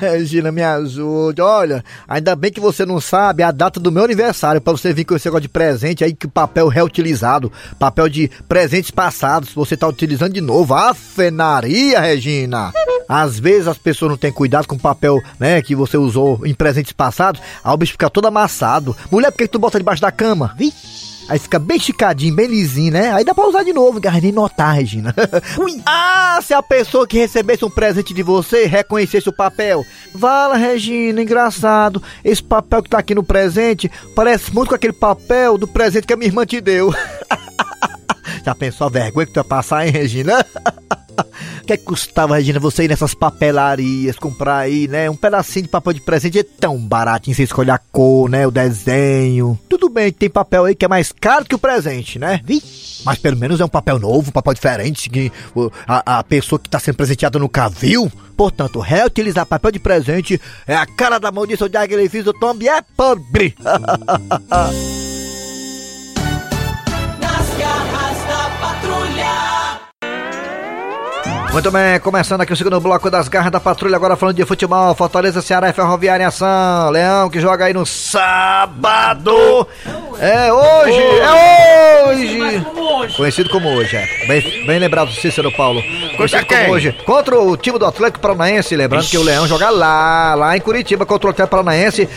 Regina, 0.00 0.50
me 0.50 0.62
ajude. 0.62 1.42
Olha, 1.42 1.84
ainda 2.08 2.34
bem 2.34 2.50
que 2.50 2.60
você 2.60 2.86
não 2.86 3.00
sabe 3.00 3.42
a 3.42 3.50
data 3.50 3.78
do 3.78 3.92
meu 3.92 4.04
aniversário 4.04 4.60
pra 4.60 4.72
você 4.72 4.94
vir 4.94 5.04
com 5.04 5.14
esse 5.14 5.26
negócio 5.26 5.42
de 5.42 5.48
presente 5.48 6.02
aí, 6.02 6.14
que 6.14 6.26
papel 6.26 6.68
reutilizado, 6.68 7.52
papel 7.78 8.08
de 8.08 8.30
presentes 8.48 8.90
passados, 8.90 9.52
você 9.52 9.76
tá 9.76 9.86
utilizando 9.86 10.32
de 10.32 10.40
novo. 10.40 10.72
Afenaria, 10.74 12.00
Regina! 12.00 12.72
Às 13.10 13.40
vezes 13.40 13.66
as 13.66 13.76
pessoas 13.76 14.12
não 14.12 14.16
têm 14.16 14.30
cuidado 14.30 14.68
com 14.68 14.76
o 14.76 14.80
papel, 14.80 15.20
né, 15.36 15.60
que 15.60 15.74
você 15.74 15.96
usou 15.96 16.46
em 16.46 16.54
presentes 16.54 16.92
passados, 16.92 17.42
aí 17.64 17.74
o 17.74 17.76
bicho 17.76 17.90
fica 17.90 18.08
todo 18.08 18.28
amassado. 18.28 18.96
Mulher, 19.10 19.32
por 19.32 19.38
que 19.38 19.48
tu 19.48 19.58
bota 19.58 19.78
debaixo 19.78 20.00
da 20.00 20.12
cama? 20.12 20.54
Aí 21.28 21.36
fica 21.36 21.58
bem 21.58 21.76
esticadinho, 21.76 22.36
bem 22.36 22.46
lisinho, 22.46 22.92
né? 22.92 23.12
Aí 23.12 23.24
dá 23.24 23.34
pra 23.34 23.48
usar 23.48 23.64
de 23.64 23.72
novo, 23.72 24.00
quer 24.00 24.22
nem 24.22 24.30
notar, 24.30 24.76
Regina. 24.76 25.12
Ah, 25.84 26.38
se 26.40 26.54
a 26.54 26.62
pessoa 26.62 27.06
que 27.06 27.18
recebesse 27.18 27.64
um 27.64 27.70
presente 27.70 28.14
de 28.14 28.22
você 28.22 28.66
reconhecesse 28.66 29.28
o 29.28 29.32
papel. 29.32 29.84
Vala, 30.14 30.56
Regina, 30.56 31.20
engraçado. 31.20 32.00
Esse 32.24 32.42
papel 32.42 32.80
que 32.80 32.90
tá 32.90 32.98
aqui 32.98 33.14
no 33.14 33.24
presente 33.24 33.90
parece 34.14 34.54
muito 34.54 34.68
com 34.68 34.74
aquele 34.76 34.92
papel 34.92 35.58
do 35.58 35.66
presente 35.66 36.06
que 36.06 36.12
a 36.12 36.16
minha 36.16 36.28
irmã 36.28 36.46
te 36.46 36.60
deu. 36.60 36.94
Já 38.44 38.54
pensou 38.54 38.86
a 38.86 38.90
vergonha 38.90 39.26
que 39.26 39.32
tu 39.32 39.40
ia 39.40 39.44
passar, 39.44 39.84
hein, 39.84 39.92
Regina? 39.92 40.44
O 41.62 41.66
que, 41.66 41.72
é 41.72 41.76
que 41.76 41.84
custava, 41.84 42.36
Regina, 42.36 42.58
você 42.58 42.84
ir 42.84 42.88
nessas 42.88 43.14
papelarias, 43.14 44.16
comprar 44.16 44.58
aí, 44.58 44.88
né? 44.88 45.08
Um 45.10 45.16
pedacinho 45.16 45.64
de 45.64 45.70
papel 45.70 45.92
de 45.92 46.00
presente 46.00 46.38
é 46.38 46.42
tão 46.42 46.78
baratinho, 46.78 47.34
você 47.34 47.44
escolhe 47.44 47.70
a 47.70 47.78
cor, 47.78 48.28
né? 48.28 48.46
O 48.46 48.50
desenho. 48.50 49.58
Tudo 49.68 49.88
bem 49.88 50.12
que 50.12 50.18
tem 50.18 50.30
papel 50.30 50.64
aí 50.64 50.74
que 50.74 50.84
é 50.84 50.88
mais 50.88 51.12
caro 51.12 51.44
que 51.44 51.54
o 51.54 51.58
presente, 51.58 52.18
né? 52.18 52.40
Mas 53.04 53.18
pelo 53.18 53.36
menos 53.36 53.60
é 53.60 53.64
um 53.64 53.68
papel 53.68 53.98
novo, 53.98 54.28
um 54.28 54.32
papel 54.32 54.54
diferente, 54.54 55.08
que 55.08 55.32
a, 55.86 56.18
a 56.18 56.24
pessoa 56.24 56.58
que 56.58 56.68
tá 56.68 56.78
sendo 56.78 56.96
presenteada 56.96 57.38
nunca 57.38 57.68
viu. 57.68 58.10
Portanto, 58.36 58.80
reutilizar 58.80 59.44
papel 59.44 59.70
de 59.70 59.78
presente 59.78 60.40
é 60.66 60.74
a 60.74 60.86
cara 60.86 61.18
da 61.18 61.30
maldição 61.30 61.68
de 61.68 61.76
agrefis 61.76 62.24
do 62.24 62.32
Tomb 62.32 62.66
é 62.66 62.82
pobre. 62.96 63.54
Muito 71.52 71.68
bem, 71.72 71.98
começando 71.98 72.40
aqui 72.42 72.52
o 72.52 72.56
segundo 72.56 72.80
bloco 72.80 73.10
das 73.10 73.26
garras 73.26 73.50
da 73.50 73.58
patrulha, 73.58 73.96
agora 73.96 74.14
falando 74.14 74.36
de 74.36 74.44
futebol, 74.44 74.94
Fortaleza, 74.94 75.42
Ceará 75.42 75.68
e 75.68 75.72
Ferroviária 75.72 76.22
em 76.22 76.26
ação, 76.26 76.90
Leão 76.90 77.28
que 77.28 77.40
joga 77.40 77.64
aí 77.64 77.74
no 77.74 77.84
sábado, 77.84 79.66
é 80.20 80.52
hoje, 80.52 81.00
é 81.00 82.06
hoje, 82.06 82.66
conhecido 83.16 83.50
como 83.50 83.68
hoje, 83.68 83.96
é, 83.96 84.06
bem, 84.28 84.64
bem 84.64 84.78
lembrado 84.78 85.10
Cícero 85.10 85.50
Paulo, 85.50 85.82
conhecido 86.16 86.46
como 86.46 86.70
hoje, 86.70 86.92
contra 87.04 87.38
o 87.38 87.56
time 87.56 87.80
do 87.80 87.84
Atlético 87.84 88.20
Paranaense, 88.20 88.76
lembrando 88.76 89.08
que 89.08 89.18
o 89.18 89.22
Leão 89.22 89.46
joga 89.48 89.70
lá, 89.70 90.36
lá 90.36 90.56
em 90.56 90.60
Curitiba 90.60 91.04
contra 91.04 91.26
o 91.26 91.30
Atlético 91.30 91.56
Paranaense, 91.56 92.08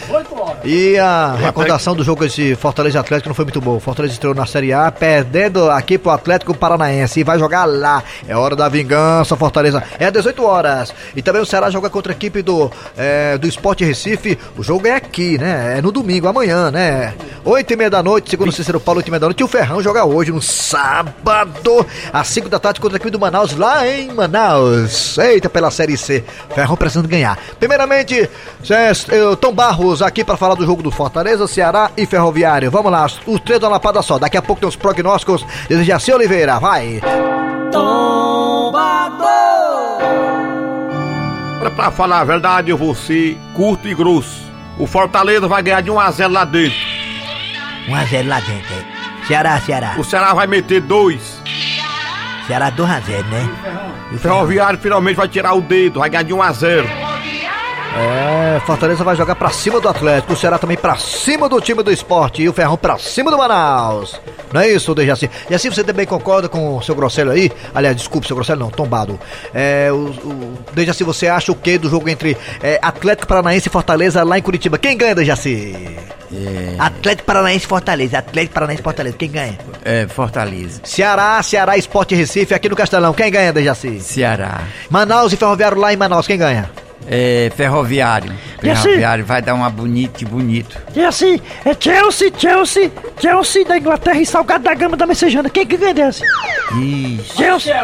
e 0.63 0.97
a 0.97 1.35
recordação 1.35 1.95
do 1.95 2.03
jogo 2.03 2.23
esse 2.25 2.55
Fortaleza 2.55 2.99
Atlético 2.99 3.29
não 3.29 3.35
foi 3.35 3.45
muito 3.45 3.61
boa. 3.61 3.77
O 3.77 3.79
Fortaleza 3.79 4.13
estreou 4.13 4.33
na 4.35 4.45
Série 4.45 4.73
A, 4.73 4.91
perdendo 4.91 5.69
aqui 5.69 5.97
pro 5.97 6.11
Atlético 6.11 6.53
Paranaense 6.55 7.19
e 7.19 7.23
vai 7.23 7.37
jogar 7.37 7.65
lá. 7.65 8.03
É 8.27 8.35
hora 8.35 8.55
da 8.55 8.69
vingança, 8.69 9.35
Fortaleza. 9.35 9.83
É 9.99 10.05
às 10.05 10.13
18 10.13 10.43
horas. 10.43 10.93
E 11.15 11.21
também 11.21 11.41
o 11.41 11.45
Ceará 11.45 11.69
joga 11.69 11.89
contra 11.89 12.11
a 12.13 12.15
equipe 12.15 12.41
do, 12.41 12.71
é, 12.97 13.37
do 13.37 13.47
Esporte 13.47 13.83
Recife. 13.83 14.37
O 14.57 14.63
jogo 14.63 14.87
é 14.87 14.95
aqui, 14.95 15.37
né? 15.37 15.77
É 15.77 15.81
no 15.81 15.91
domingo, 15.91 16.27
amanhã, 16.27 16.71
né? 16.71 17.13
8 17.45 17.73
e 17.73 17.75
meia 17.75 17.89
da 17.89 18.01
noite, 18.01 18.29
segundo 18.29 18.49
o 18.49 18.51
Cícero 18.51 18.79
Paulo, 18.79 18.99
8 18.99 19.07
e 19.07 19.11
meia 19.11 19.19
da 19.19 19.27
noite. 19.27 19.41
E 19.41 19.43
o 19.43 19.47
Ferrão 19.47 19.81
joga 19.81 20.05
hoje, 20.05 20.31
no 20.31 20.41
sábado, 20.41 21.85
às 22.11 22.27
5 22.27 22.47
da 22.49 22.59
tarde, 22.59 22.79
contra 22.79 22.95
a 22.95 22.99
equipe 22.99 23.11
do 23.11 23.19
Manaus, 23.19 23.55
lá 23.55 23.87
em 23.87 24.13
Manaus. 24.13 25.17
Eita, 25.17 25.49
pela 25.49 25.69
Série 25.69 25.97
C. 25.97 26.23
Ferrão 26.53 26.77
precisando 26.77 27.07
ganhar. 27.07 27.37
Primeiramente, 27.59 28.29
Tom 29.41 29.53
Barros 29.53 30.01
aqui 30.01 30.23
para 30.23 30.37
falar 30.43 30.55
do 30.55 30.65
jogo 30.65 30.83
do 30.83 30.91
Fortaleza, 30.91 31.47
Ceará 31.47 31.89
e 31.95 32.05
Ferroviário. 32.05 32.69
Vamos 32.69 32.91
lá, 32.91 33.05
os 33.05 33.39
três 33.39 33.61
da 33.61 33.69
lapada 33.69 34.01
só. 34.01 34.19
Daqui 34.19 34.35
a 34.35 34.41
pouco 34.41 34.59
tem 34.59 34.67
os 34.67 34.75
prognósticos 34.75 35.45
de 35.69 35.81
Jaci 35.85 36.11
Oliveira. 36.11 36.59
Vai! 36.59 36.99
Pra, 41.61 41.71
pra 41.71 41.91
falar 41.91 42.19
a 42.19 42.23
verdade, 42.25 42.69
eu 42.69 42.77
vou 42.77 42.93
ser 42.93 43.37
curto 43.55 43.87
e 43.87 43.95
grosso. 43.95 44.43
O 44.77 44.85
Fortaleza 44.85 45.47
vai 45.47 45.63
ganhar 45.63 45.79
de 45.79 45.89
1 45.89 45.97
a 45.97 46.11
0 46.11 46.33
lá 46.33 46.43
dentro. 46.43 46.77
1x0 47.87 48.27
lá 48.27 48.41
dentro, 48.41 48.73
é. 48.73 49.25
Ceará, 49.25 49.61
Ceará. 49.61 49.95
O 49.97 50.03
Ceará 50.03 50.33
vai 50.33 50.45
meter 50.45 50.81
dois. 50.81 51.41
Ceará 52.47 52.69
2x0, 52.69 53.23
né? 53.29 53.49
O 54.11 54.17
Ferroviário 54.17 54.77
finalmente 54.77 55.15
vai 55.15 55.29
tirar 55.29 55.53
o 55.53 55.61
dedo, 55.61 56.01
vai 56.01 56.09
ganhar 56.09 56.23
de 56.23 56.33
1 56.33 56.41
a 56.41 56.51
0. 56.51 57.12
É, 57.95 58.59
Fortaleza 58.65 59.03
vai 59.03 59.15
jogar 59.15 59.35
pra 59.35 59.49
cima 59.49 59.79
do 59.79 59.87
Atlético, 59.87 60.33
o 60.33 60.35
Ceará 60.35 60.57
também 60.57 60.75
pra 60.75 60.95
cima 60.97 61.47
do 61.47 61.61
time 61.61 61.83
do 61.83 61.91
esporte 61.91 62.41
e 62.41 62.49
o 62.49 62.53
Ferrão 62.53 62.75
pra 62.75 62.97
cima 62.97 63.29
do 63.29 63.37
Manaus. 63.37 64.19
Não 64.51 64.61
é 64.61 64.69
isso, 64.69 64.95
Dejaci? 64.95 65.29
E 65.49 65.53
assim 65.53 65.69
você 65.69 65.83
também 65.83 66.05
concorda 66.05 66.49
com 66.49 66.77
o 66.77 66.81
seu 66.81 66.95
Grosselho 66.95 67.31
aí? 67.31 67.51
Aliás, 67.73 67.95
desculpe, 67.95 68.25
seu 68.25 68.35
Grosselho 68.35 68.59
não, 68.59 68.69
tombado. 68.69 69.19
É, 69.53 69.89
o, 69.91 69.95
o, 69.95 70.57
Dejaci, 70.73 71.03
você 71.03 71.27
acha 71.27 71.51
o 71.51 71.55
que 71.55 71.77
do 71.77 71.89
jogo 71.89 72.09
entre 72.09 72.35
é, 72.61 72.79
Atlético 72.81 73.27
Paranaense 73.27 73.67
e 73.67 73.71
Fortaleza 73.71 74.23
lá 74.23 74.37
em 74.37 74.41
Curitiba? 74.41 74.77
Quem 74.77 74.97
ganha, 74.97 75.13
Dejaci? 75.13 75.95
Atlético 76.79 77.27
Paranaense 77.27 77.65
e 77.65 77.67
Fortaleza, 77.67 78.17
Atlético 78.17 78.55
Paranaense 78.55 78.81
Fortaleza, 78.81 79.15
quem 79.17 79.29
ganha? 79.29 79.57
É, 79.85 80.07
Fortaleza. 80.07 80.81
Ceará, 80.83 81.41
Ceará, 81.43 81.77
Esporte 81.77 82.15
Recife 82.15 82.55
aqui 82.55 82.67
no 82.67 82.75
Castelão, 82.75 83.13
quem 83.13 83.31
ganha, 83.31 83.53
Dejaci? 83.53 83.99
Ceará. 83.99 84.61
Manaus 84.89 85.31
e 85.31 85.37
Ferroviário 85.37 85.77
lá 85.77 85.93
em 85.93 85.97
Manaus, 85.97 86.25
quem 86.25 86.37
ganha? 86.39 86.69
É, 87.07 87.51
Ferroviário. 87.55 88.31
Assim? 88.57 88.83
Ferroviário 88.83 89.25
vai 89.25 89.41
dar 89.41 89.53
uma 89.53 89.69
bonita 89.69 90.23
e 90.23 90.25
bonito. 90.25 90.77
E 90.95 91.03
assim, 91.03 91.39
é 91.65 91.75
Chelsea, 91.77 92.31
Chelsea, 92.37 92.91
Chelsea 93.19 93.65
da 93.65 93.77
Inglaterra 93.77 94.19
e 94.19 94.25
Salgado 94.25 94.63
da 94.63 94.73
Gama 94.73 94.95
da 94.95 95.05
Messejana. 95.05 95.49
Quem 95.49 95.65
que 95.65 95.77
ganha 95.77 95.93
desse? 95.93 96.23
Ixi, 96.75 97.35
Chelsea. 97.35 97.75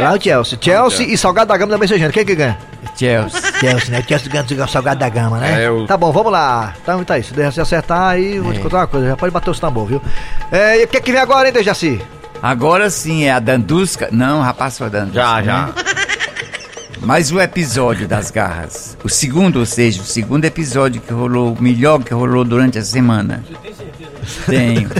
Lá 0.00 0.12
o 0.12 0.20
Chelsea. 0.20 0.58
Chelsea 0.60 1.06
e 1.06 1.16
Salgado 1.16 1.48
da 1.48 1.56
Gama 1.56 1.72
da 1.72 1.78
Messejana, 1.78 2.12
quem 2.12 2.24
que 2.24 2.34
ganha? 2.34 2.58
Chelsea. 2.96 3.40
Chelsea, 3.60 3.90
né? 3.90 4.04
Chelsea 4.06 4.28
ganha 4.28 4.64
o 4.64 4.68
salgado 4.68 5.00
da 5.00 5.08
gama, 5.08 5.38
né? 5.38 5.64
É, 5.64 5.70
o... 5.70 5.86
Tá 5.86 5.96
bom, 5.96 6.10
vamos 6.10 6.32
lá. 6.32 6.74
Tá, 6.84 6.96
tá 7.04 7.18
isso. 7.18 7.32
Deixa 7.32 7.52
se 7.52 7.60
acertar 7.60 8.10
aí, 8.10 8.38
vou 8.40 8.52
te 8.52 8.60
contar 8.60 8.78
uma 8.78 8.86
coisa. 8.86 9.08
Já 9.08 9.16
pode 9.16 9.32
bater 9.32 9.50
os 9.50 9.60
tambor, 9.60 9.86
viu? 9.86 10.02
É, 10.50 10.80
e 10.80 10.84
o 10.84 10.88
que 10.88 11.00
que 11.00 11.12
vem 11.12 11.20
agora, 11.20 11.46
hein, 11.46 11.52
Dejaci? 11.52 12.00
Agora 12.42 12.88
sim 12.90 13.24
é 13.24 13.32
a 13.32 13.38
Dandusca. 13.38 14.08
Não, 14.10 14.40
rapaz, 14.40 14.78
foi 14.78 14.86
a 14.88 14.90
Dandusca. 14.90 15.20
Já, 15.20 15.42
já. 15.42 15.68
Mais 17.02 17.30
um 17.32 17.40
episódio 17.40 18.06
das 18.06 18.30
garras. 18.30 18.96
O 19.02 19.08
segundo, 19.08 19.60
ou 19.60 19.66
seja, 19.66 20.02
o 20.02 20.04
segundo 20.04 20.44
episódio 20.44 21.00
que 21.00 21.12
rolou, 21.12 21.54
o 21.54 21.62
melhor 21.62 22.02
que 22.02 22.12
rolou 22.12 22.44
durante 22.44 22.78
a 22.78 22.84
semana. 22.84 23.44
Tenho. 24.46 24.90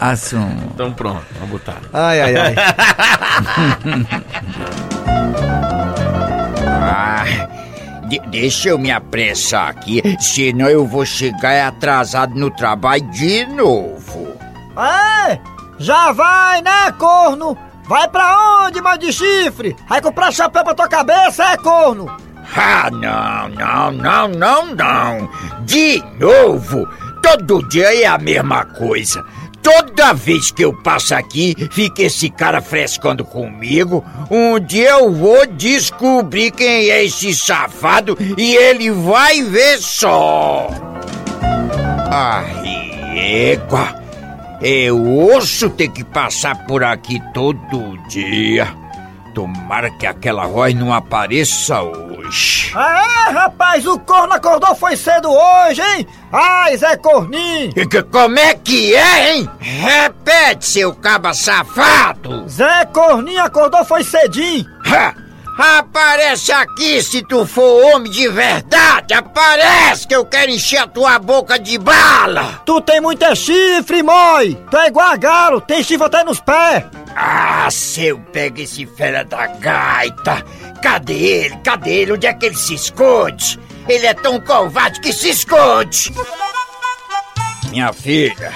Assumo. 0.00 0.70
Então 0.74 0.92
pronto, 0.92 1.24
vamos 1.38 1.50
botar. 1.50 1.80
Ai, 1.92 2.20
ai, 2.20 2.34
ai. 2.36 2.54
Ah, 6.88 7.24
de- 8.08 8.20
deixa 8.30 8.68
eu 8.68 8.78
me 8.78 8.90
apressar 8.90 9.68
aqui, 9.68 10.02
senão 10.20 10.68
eu 10.68 10.86
vou 10.86 11.04
chegar 11.04 11.66
atrasado 11.68 12.34
no 12.38 12.50
trabalho 12.50 13.02
de 13.10 13.44
novo. 13.46 14.36
É, 14.78 15.38
já 15.78 16.12
vai, 16.12 16.62
né, 16.62 16.92
corno? 16.98 17.56
Vai 17.86 18.08
pra 18.08 18.64
onde, 18.64 18.80
mal 18.80 18.98
de 18.98 19.12
chifre? 19.12 19.76
Vai 19.88 20.00
comprar 20.00 20.32
chapéu 20.32 20.64
pra 20.64 20.74
tua 20.74 20.88
cabeça, 20.88 21.52
é, 21.52 21.56
corno? 21.56 22.06
Ah, 22.54 22.90
não, 22.90 23.48
não, 23.48 23.92
não, 23.92 24.28
não, 24.28 24.74
não. 24.74 25.30
De 25.64 26.02
novo? 26.18 26.88
Todo 27.22 27.66
dia 27.68 28.02
é 28.02 28.06
a 28.06 28.18
mesma 28.18 28.64
coisa. 28.64 29.24
Toda 29.62 30.12
vez 30.12 30.52
que 30.52 30.64
eu 30.64 30.72
passo 30.72 31.12
aqui, 31.14 31.56
fica 31.72 32.02
esse 32.02 32.30
cara 32.30 32.60
frescando 32.60 33.24
comigo. 33.24 34.04
Um 34.30 34.60
dia 34.60 34.90
eu 34.90 35.12
vou 35.12 35.44
descobrir 35.46 36.52
quem 36.52 36.88
é 36.88 37.04
esse 37.04 37.34
safado 37.34 38.16
e 38.36 38.54
ele 38.54 38.92
vai 38.92 39.42
ver 39.42 39.78
só. 39.78 40.68
Égua. 43.16 44.05
Eu 44.60 45.18
osso 45.34 45.68
ter 45.70 45.88
que 45.88 46.02
passar 46.04 46.66
por 46.66 46.82
aqui 46.82 47.20
todo 47.34 47.96
dia. 48.08 48.68
Tomara 49.34 49.90
que 49.98 50.06
aquela 50.06 50.46
voz 50.46 50.74
não 50.74 50.92
apareça 50.94 51.82
hoje. 51.82 52.72
É, 52.74 53.30
rapaz, 53.30 53.86
o 53.86 53.98
corno 54.00 54.32
acordou 54.32 54.74
foi 54.74 54.96
cedo 54.96 55.30
hoje, 55.30 55.82
hein? 55.82 56.06
Ai, 56.32 56.76
Zé 56.76 56.96
Corninho! 56.96 57.70
E 57.76 57.86
que- 57.86 58.02
Como 58.02 58.38
é 58.38 58.54
que 58.54 58.94
é, 58.94 59.34
hein? 59.36 59.50
Repete, 59.60 60.64
seu 60.66 60.94
caba 60.94 61.34
safado! 61.34 62.48
Zé 62.48 62.86
Corninho 62.86 63.44
acordou 63.44 63.84
foi 63.84 64.02
cedinho! 64.02 64.64
Ha! 64.86 65.14
Aparece 65.58 66.52
aqui 66.52 67.02
se 67.02 67.22
tu 67.22 67.46
for 67.46 67.82
homem 67.86 68.12
de 68.12 68.28
verdade! 68.28 69.14
Aparece 69.14 70.06
que 70.06 70.14
eu 70.14 70.26
quero 70.26 70.50
encher 70.50 70.78
a 70.78 70.86
tua 70.86 71.18
boca 71.18 71.58
de 71.58 71.78
bala! 71.78 72.60
Tu 72.66 72.78
tem 72.82 73.00
muito 73.00 73.24
é 73.24 73.34
chifre, 73.34 74.02
mói! 74.02 74.54
Tu 74.70 74.76
é 74.76 74.88
igual 74.88 75.12
a 75.12 75.16
galo, 75.16 75.60
tem 75.62 75.82
chifre 75.82 76.06
até 76.06 76.22
nos 76.22 76.40
pés! 76.40 76.84
Ah, 77.16 77.68
se 77.70 78.04
eu 78.04 78.18
pego 78.18 78.60
esse 78.60 78.84
fera 78.84 79.24
da 79.24 79.46
gaita! 79.46 80.44
Cadê 80.82 81.14
ele? 81.14 81.56
Cadê 81.64 82.02
ele? 82.02 82.12
Onde 82.12 82.26
é 82.26 82.34
que 82.34 82.44
ele 82.44 82.56
se 82.56 82.74
esconde? 82.74 83.58
Ele 83.88 84.06
é 84.06 84.12
tão 84.12 84.38
covarde 84.38 85.00
que 85.00 85.10
se 85.10 85.30
esconde! 85.30 86.12
Minha 87.70 87.94
filha, 87.94 88.52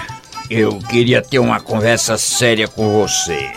eu 0.51 0.77
queria 0.77 1.21
ter 1.21 1.39
uma 1.39 1.59
conversa 1.59 2.15
séria 2.15 2.67
com 2.67 3.01
você. 3.01 3.51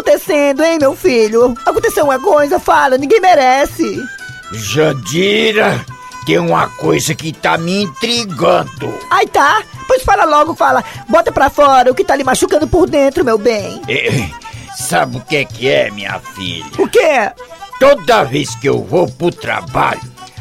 Acontecendo, 0.00 0.64
hein, 0.64 0.78
meu 0.80 0.96
filho? 0.96 1.54
Aconteceu 1.66 2.04
uma 2.06 2.18
coisa, 2.18 2.58
fala, 2.58 2.96
ninguém 2.96 3.20
merece. 3.20 4.02
Jandira, 4.50 5.84
tem 6.24 6.38
uma 6.38 6.68
coisa 6.70 7.14
que 7.14 7.34
tá 7.34 7.58
me 7.58 7.82
intrigando. 7.82 8.98
Ai, 9.10 9.26
tá? 9.26 9.62
Pois 9.86 10.02
fala 10.02 10.24
logo, 10.24 10.54
fala. 10.54 10.82
Bota 11.06 11.30
pra 11.30 11.50
fora 11.50 11.90
o 11.90 11.94
que 11.94 12.02
tá 12.02 12.16
lhe 12.16 12.24
machucando 12.24 12.66
por 12.66 12.88
dentro, 12.88 13.22
meu 13.24 13.36
bem. 13.36 13.82
Eh, 13.88 14.26
Sabe 14.74 15.18
o 15.18 15.20
que 15.20 15.36
é 15.36 15.44
que 15.44 15.68
é, 15.68 15.90
minha 15.90 16.18
filha? 16.34 16.64
O 16.78 16.88
quê? 16.88 17.30
Toda 17.78 18.24
vez 18.24 18.54
que 18.54 18.66
eu 18.70 18.82
vou 18.82 19.06
pro 19.06 19.30
trabalho, 19.30 20.00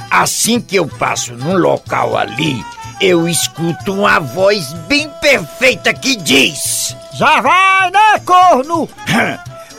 assim 0.10 0.62
que 0.62 0.78
eu 0.78 0.88
passo 0.88 1.34
num 1.34 1.58
local 1.58 2.16
ali, 2.18 2.64
eu 3.02 3.28
escuto 3.28 3.94
uma 3.94 4.20
voz 4.20 4.72
bem 4.88 5.10
perfeita 5.22 5.94
que 5.94 6.16
diz: 6.16 6.96
Já 7.16 7.42
vai, 7.42 7.92
né, 7.92 8.20
corno? 8.26 8.88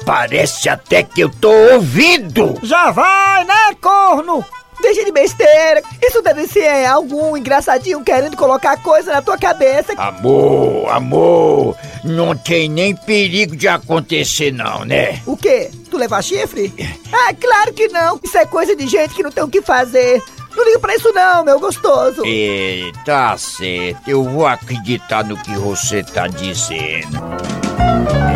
Parece 0.04 0.68
até 0.68 1.02
que 1.02 1.20
eu 1.20 1.30
tô 1.30 1.50
ouvindo. 1.72 2.58
Já 2.62 2.90
vai, 2.90 3.44
né, 3.44 3.74
corno? 3.80 4.44
Deixa 4.80 5.04
de 5.04 5.12
besteira. 5.12 5.82
Isso 6.02 6.22
deve 6.22 6.46
ser 6.46 6.86
algum 6.86 7.36
engraçadinho 7.36 8.02
querendo 8.02 8.36
colocar 8.36 8.76
coisa 8.78 9.12
na 9.12 9.22
tua 9.22 9.36
cabeça. 9.36 9.92
Amor, 9.96 10.88
amor, 10.90 11.76
não 12.02 12.34
tem 12.34 12.68
nem 12.68 12.96
perigo 12.96 13.54
de 13.54 13.68
acontecer 13.68 14.52
não, 14.52 14.84
né? 14.84 15.20
O 15.26 15.36
quê? 15.36 15.70
Tu 15.90 15.96
levar 15.96 16.22
chifre? 16.22 16.72
Ah, 17.12 17.34
claro 17.38 17.72
que 17.74 17.88
não. 17.88 18.18
Isso 18.22 18.38
é 18.38 18.46
coisa 18.46 18.74
de 18.74 18.86
gente 18.86 19.14
que 19.14 19.22
não 19.22 19.30
tem 19.30 19.44
o 19.44 19.48
que 19.48 19.60
fazer. 19.60 20.22
Não 20.56 20.64
liga 20.64 20.78
pra 20.80 20.96
isso 20.96 21.12
não, 21.12 21.44
meu 21.44 21.60
gostoso. 21.60 22.22
É, 22.26 22.90
tá 23.04 23.36
certo, 23.36 24.08
eu 24.08 24.24
vou 24.24 24.46
acreditar 24.46 25.24
no 25.24 25.36
que 25.36 25.52
você 25.52 26.02
tá 26.02 26.26
dizendo. 26.26 27.18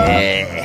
É, 0.09 0.64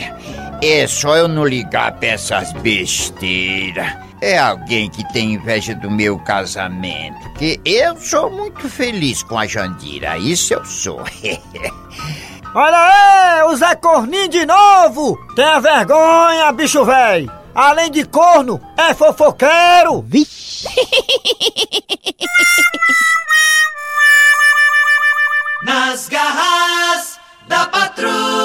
É 0.61 0.85
só 0.87 1.15
eu 1.15 1.27
não 1.27 1.45
ligar 1.45 1.93
pra 1.93 2.09
essas 2.09 2.51
besteiras. 2.53 3.97
É 4.21 4.37
alguém 4.37 4.89
que 4.89 5.07
tem 5.13 5.35
inveja 5.35 5.73
do 5.73 5.89
meu 5.89 6.19
casamento. 6.19 7.17
Porque 7.29 7.59
eu 7.63 7.95
sou 7.97 8.29
muito 8.29 8.67
feliz 8.67 9.23
com 9.23 9.37
a 9.37 9.47
Jandira. 9.47 10.17
Isso 10.17 10.53
eu 10.53 10.65
sou. 10.65 11.01
Olha 12.53 12.77
aí, 12.77 13.43
o 13.43 13.55
Zé 13.55 13.75
Corninho 13.75 14.27
de 14.27 14.45
novo! 14.45 15.15
Tenha 15.35 15.59
vergonha, 15.59 16.51
bicho 16.51 16.83
véi! 16.83 17.29
Além 17.53 17.91
de 17.91 18.03
corno, 18.05 18.59
é 18.75 18.93
fofoqueiro! 18.93 20.01
Vixe! 20.07 20.67
Nas 25.63 26.09
garras 26.09 27.19
da 27.47 27.65
patrulha. 27.67 28.38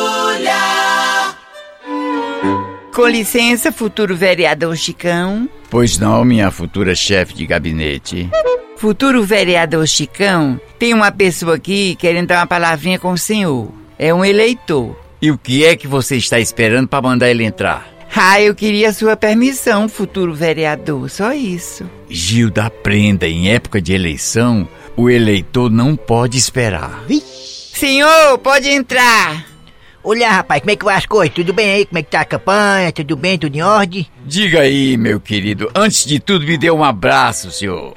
Com 2.94 3.08
licença, 3.08 3.72
futuro 3.72 4.14
vereador 4.14 4.76
Chicão. 4.76 5.48
Pois 5.68 5.98
não, 5.98 6.24
minha 6.24 6.48
futura 6.52 6.94
chefe 6.94 7.34
de 7.34 7.44
gabinete. 7.44 8.30
Futuro 8.76 9.24
vereador 9.24 9.84
Chicão, 9.88 10.60
tem 10.78 10.94
uma 10.94 11.10
pessoa 11.10 11.56
aqui 11.56 11.96
querendo 11.96 12.28
dar 12.28 12.38
uma 12.38 12.46
palavrinha 12.46 12.96
com 12.96 13.10
o 13.10 13.18
senhor. 13.18 13.68
É 13.98 14.14
um 14.14 14.24
eleitor. 14.24 14.96
E 15.20 15.28
o 15.32 15.36
que 15.36 15.64
é 15.64 15.74
que 15.74 15.88
você 15.88 16.14
está 16.14 16.38
esperando 16.38 16.86
para 16.86 17.02
mandar 17.02 17.28
ele 17.28 17.42
entrar? 17.42 17.84
Ah, 18.14 18.40
eu 18.40 18.54
queria 18.54 18.92
sua 18.92 19.16
permissão, 19.16 19.88
futuro 19.88 20.32
vereador, 20.32 21.10
só 21.10 21.32
isso. 21.32 21.90
Gilda, 22.08 22.66
aprenda, 22.66 23.26
em 23.26 23.48
época 23.48 23.82
de 23.82 23.92
eleição, 23.92 24.68
o 24.96 25.10
eleitor 25.10 25.68
não 25.68 25.96
pode 25.96 26.38
esperar. 26.38 27.04
Senhor, 27.72 28.38
pode 28.38 28.68
entrar. 28.68 29.53
Olha, 30.06 30.30
rapaz, 30.30 30.61
como 30.61 30.70
é 30.70 30.76
que 30.76 30.84
vai 30.84 30.96
as 30.96 31.06
coisas? 31.06 31.34
Tudo 31.34 31.54
bem 31.54 31.70
aí? 31.73 31.87
Como 31.87 31.99
é 31.99 32.02
que 32.02 32.11
tá 32.11 32.20
a 32.20 32.25
campanha? 32.26 32.92
Tudo 32.92 33.16
bem? 33.16 33.38
Tudo 33.38 33.56
em 33.56 33.62
ordem? 33.62 34.06
Diga 34.26 34.61
aí, 34.61 34.99
meu 34.99 35.18
querido, 35.18 35.70
antes 35.75 36.04
de 36.04 36.20
tudo 36.20 36.44
me 36.44 36.58
dê 36.58 36.70
um 36.70 36.84
abraço, 36.84 37.50
senhor. 37.50 37.94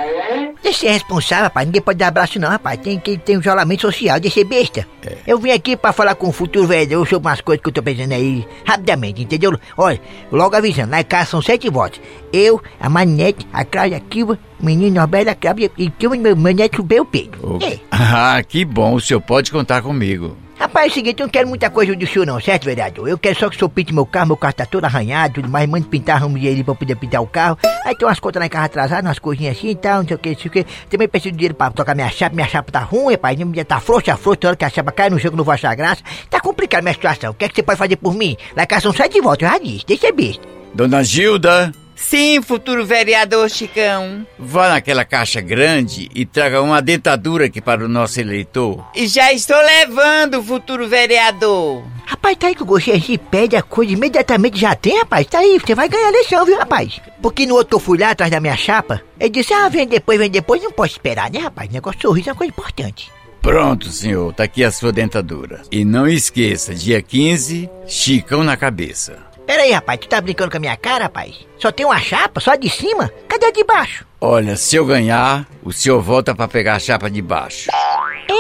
Deixa 0.64 0.80
ser 0.80 0.92
responsável, 0.92 1.46
rapaz. 1.46 1.66
Ninguém 1.66 1.82
pode 1.82 1.98
dar 1.98 2.08
abraço, 2.08 2.40
não, 2.40 2.48
rapaz. 2.48 2.80
Tem 2.80 2.98
que 2.98 3.18
ter 3.18 3.38
um 3.38 3.42
isolamento 3.42 3.82
social, 3.82 4.20
deixa 4.22 4.36
ser 4.36 4.46
besta. 4.46 4.88
Eu 5.26 5.38
vim 5.38 5.52
aqui 5.52 5.76
pra 5.76 5.92
falar 5.92 6.16
com 6.16 6.30
o 6.30 6.32
futuro 6.32 6.66
vereador 6.66 7.06
sobre 7.06 7.28
umas 7.28 7.42
coisas 7.42 7.62
que 7.62 7.68
eu 7.68 7.74
tô 7.74 7.84
pensando 7.84 8.14
aí, 8.14 8.48
rapidamente, 8.66 9.22
entendeu? 9.22 9.60
Olha, 9.78 10.00
logo 10.32 10.56
avisando, 10.56 10.96
em 10.96 11.04
casa 11.04 11.32
são 11.32 11.42
sete 11.42 11.70
votos. 11.70 12.00
Eu, 12.32 12.62
a 12.80 12.90
Manete, 12.90 13.46
a 13.52 13.66
Cláudia 13.66 14.00
Kilva, 14.00 14.40
o 14.62 14.66
menino 14.66 14.96
Norberto, 14.96 15.32
a 15.32 15.36
Cláudia 15.36 15.70
e 15.78 15.92
o 16.08 16.22
meu, 16.22 16.36
bem 16.84 17.02
o 17.02 17.06
Pedro. 17.06 17.60
É. 17.62 17.80
Ah, 17.92 18.42
que 18.42 18.64
bom, 18.64 18.94
o 18.94 19.02
senhor 19.02 19.20
pode 19.20 19.52
contar 19.52 19.82
comigo. 19.82 20.38
Rapaz, 20.60 20.88
é 20.88 20.90
o 20.90 20.94
seguinte, 20.96 21.20
eu 21.20 21.26
não 21.26 21.32
quero 21.32 21.48
muita 21.48 21.70
coisa 21.70 21.96
do 21.96 22.08
senhor 22.08 22.26
não, 22.26 22.42
certo, 22.42 22.66
vereador? 22.66 23.08
Eu 23.08 23.18
quero 23.18 23.38
só 23.38 23.48
que 23.48 23.56
o 23.56 23.60
senhor 23.60 23.70
pinte 23.70 23.94
meu 23.94 24.08
carro, 24.08 24.28
meu 24.28 24.38
carro 24.38 24.54
tá 24.54 24.66
todo 24.66 24.86
arranhado, 24.86 25.36
tudo 25.36 25.48
mais, 25.48 25.70
mande 25.70 25.88
pintar 25.88 26.28
de 26.28 26.48
ali 26.48 26.64
pra 26.64 26.72
eu 26.72 26.76
poder 26.76 26.96
pintar 26.96 27.22
o 27.22 27.28
carro. 27.28 27.60
Aí 27.86 27.96
tem 27.96 28.08
umas 28.08 28.20
contas 28.20 28.40
lá 28.40 28.48
em 28.48 28.50
casa 28.50 28.66
atrasadas, 28.66 29.06
umas 29.06 29.20
coisinhas 29.20 29.56
assim 29.56 29.70
e 29.70 29.76
tal, 29.76 30.00
não 30.00 30.08
sei 30.08 30.16
o 30.16 30.20
que, 30.20 30.30
não 30.30 30.38
sei 30.38 30.48
o 30.48 30.52
que. 30.52 30.66
Também 30.90 31.08
preciso 31.08 31.32
de 31.32 31.38
dinheiro 31.38 31.54
pra 31.54 31.70
tocar 31.70 31.94
minha 31.94 32.10
chapa, 32.10 32.36
minha 32.36 32.48
chapa 32.48 32.72
tá 32.72 32.80
ruim, 32.80 33.14
rapaz, 33.14 33.38
minha 33.38 33.64
tá 33.64 33.80
frouxa, 33.80 34.18
frouxa, 34.18 34.40
tem 34.40 34.48
hora 34.48 34.58
que 34.58 34.66
a 34.66 34.70
chapa 34.70 34.92
cai 34.92 35.12
no 35.12 35.20
jogo, 35.20 35.38
não 35.38 35.44
vou 35.44 35.54
achar 35.54 35.76
graça. 35.76 36.02
Tá 36.28 36.40
complicado 36.40 36.82
minha 36.82 36.94
situação, 36.94 37.32
o 37.32 37.34
que 37.36 37.46
é 37.46 37.50
que 37.50 37.56
você 37.56 37.62
pode 37.62 37.78
fazer 37.78 37.96
por 37.98 38.16
mim? 38.16 38.36
Lá 38.56 38.64
em 38.64 38.68
casa 38.68 38.82
são 38.82 38.94
sete 38.94 39.22
votos, 39.22 39.44
eu 39.44 39.50
já 39.50 39.60
disse, 39.60 39.86
deixa 39.86 40.12
besta. 40.12 40.44
Dona 40.74 41.04
Gilda, 41.04 41.72
Sim, 41.98 42.42
futuro 42.44 42.86
vereador 42.86 43.50
Chicão. 43.50 44.26
vá 44.38 44.70
naquela 44.70 45.04
caixa 45.04 45.42
grande 45.42 46.08
e 46.14 46.26
traga 46.26 46.62
uma 46.62 46.80
dentadura 46.82 47.46
aqui 47.46 47.60
para 47.60 47.84
o 47.84 47.88
nosso 47.90 48.20
eleitor. 48.22 48.86
E 48.96 49.08
já 49.08 49.34
estou 49.34 49.58
levando, 49.58 50.42
futuro 50.42 50.88
vereador. 50.88 51.84
Rapaz, 52.06 52.38
tá 52.38 52.48
aí 52.48 52.56
que 52.56 52.64
o 52.64 52.66
Gostei 52.66 53.02
se 53.02 53.18
pede 53.18 53.56
a 53.56 53.62
coisa 53.64 53.92
imediatamente 53.92 54.60
já 54.60 54.76
tem, 54.76 55.00
rapaz. 55.00 55.26
Tá 55.28 55.40
aí, 55.40 55.60
você 55.60 55.76
vai 55.76 55.90
ganhar 55.90 56.06
a 56.06 56.10
eleição, 56.10 56.46
viu, 56.46 56.58
rapaz? 56.58 57.02
Porque 57.22 57.46
no 57.46 57.56
outro 57.56 57.76
eu 57.76 57.80
fui 57.82 57.98
lá 57.98 58.12
atrás 58.12 58.32
da 58.32 58.40
minha 58.40 58.56
chapa, 58.56 59.02
ele 59.20 59.32
disse, 59.32 59.54
ah, 59.54 59.68
vem 59.68 59.88
depois, 59.88 60.20
vem 60.20 60.30
depois, 60.30 60.62
não 60.64 60.72
pode 60.72 60.94
esperar, 60.94 61.32
né, 61.32 61.40
rapaz? 61.40 61.70
Negócio 61.70 61.98
de 61.98 62.04
sorriso 62.04 62.30
é 62.30 62.32
uma 62.32 62.38
coisa 62.38 62.54
importante. 62.54 63.12
Pronto, 63.42 63.90
senhor, 63.90 64.34
tá 64.34 64.44
aqui 64.44 64.64
a 64.64 64.72
sua 64.72 64.92
dentadura. 64.92 65.62
E 65.72 65.84
não 65.84 66.08
esqueça, 66.08 66.76
dia 66.76 67.02
15, 67.02 67.70
Chicão 67.88 68.44
na 68.44 68.56
cabeça. 68.56 69.27
Pera 69.48 69.64
aí, 69.64 69.72
rapaz, 69.72 69.98
tu 70.02 70.10
tá 70.10 70.20
brincando 70.20 70.52
com 70.52 70.58
a 70.58 70.60
minha 70.60 70.76
cara, 70.76 71.06
rapaz? 71.06 71.34
Só 71.58 71.72
tem 71.72 71.86
uma 71.86 71.98
chapa, 72.00 72.42
só 72.42 72.52
a 72.52 72.56
de 72.58 72.70
cima? 72.70 73.10
Cadê 73.30 73.46
a 73.46 73.52
de 73.52 73.64
baixo? 73.64 74.06
Olha, 74.20 74.58
se 74.58 74.76
eu 74.76 74.86
ganhar, 74.86 75.48
o 75.64 75.72
senhor 75.72 76.02
volta 76.02 76.36
pra 76.36 76.50
pegar 76.50 76.76
a 76.76 76.80
chapa 76.80 77.10
de 77.10 77.22
baixo. 77.22 77.70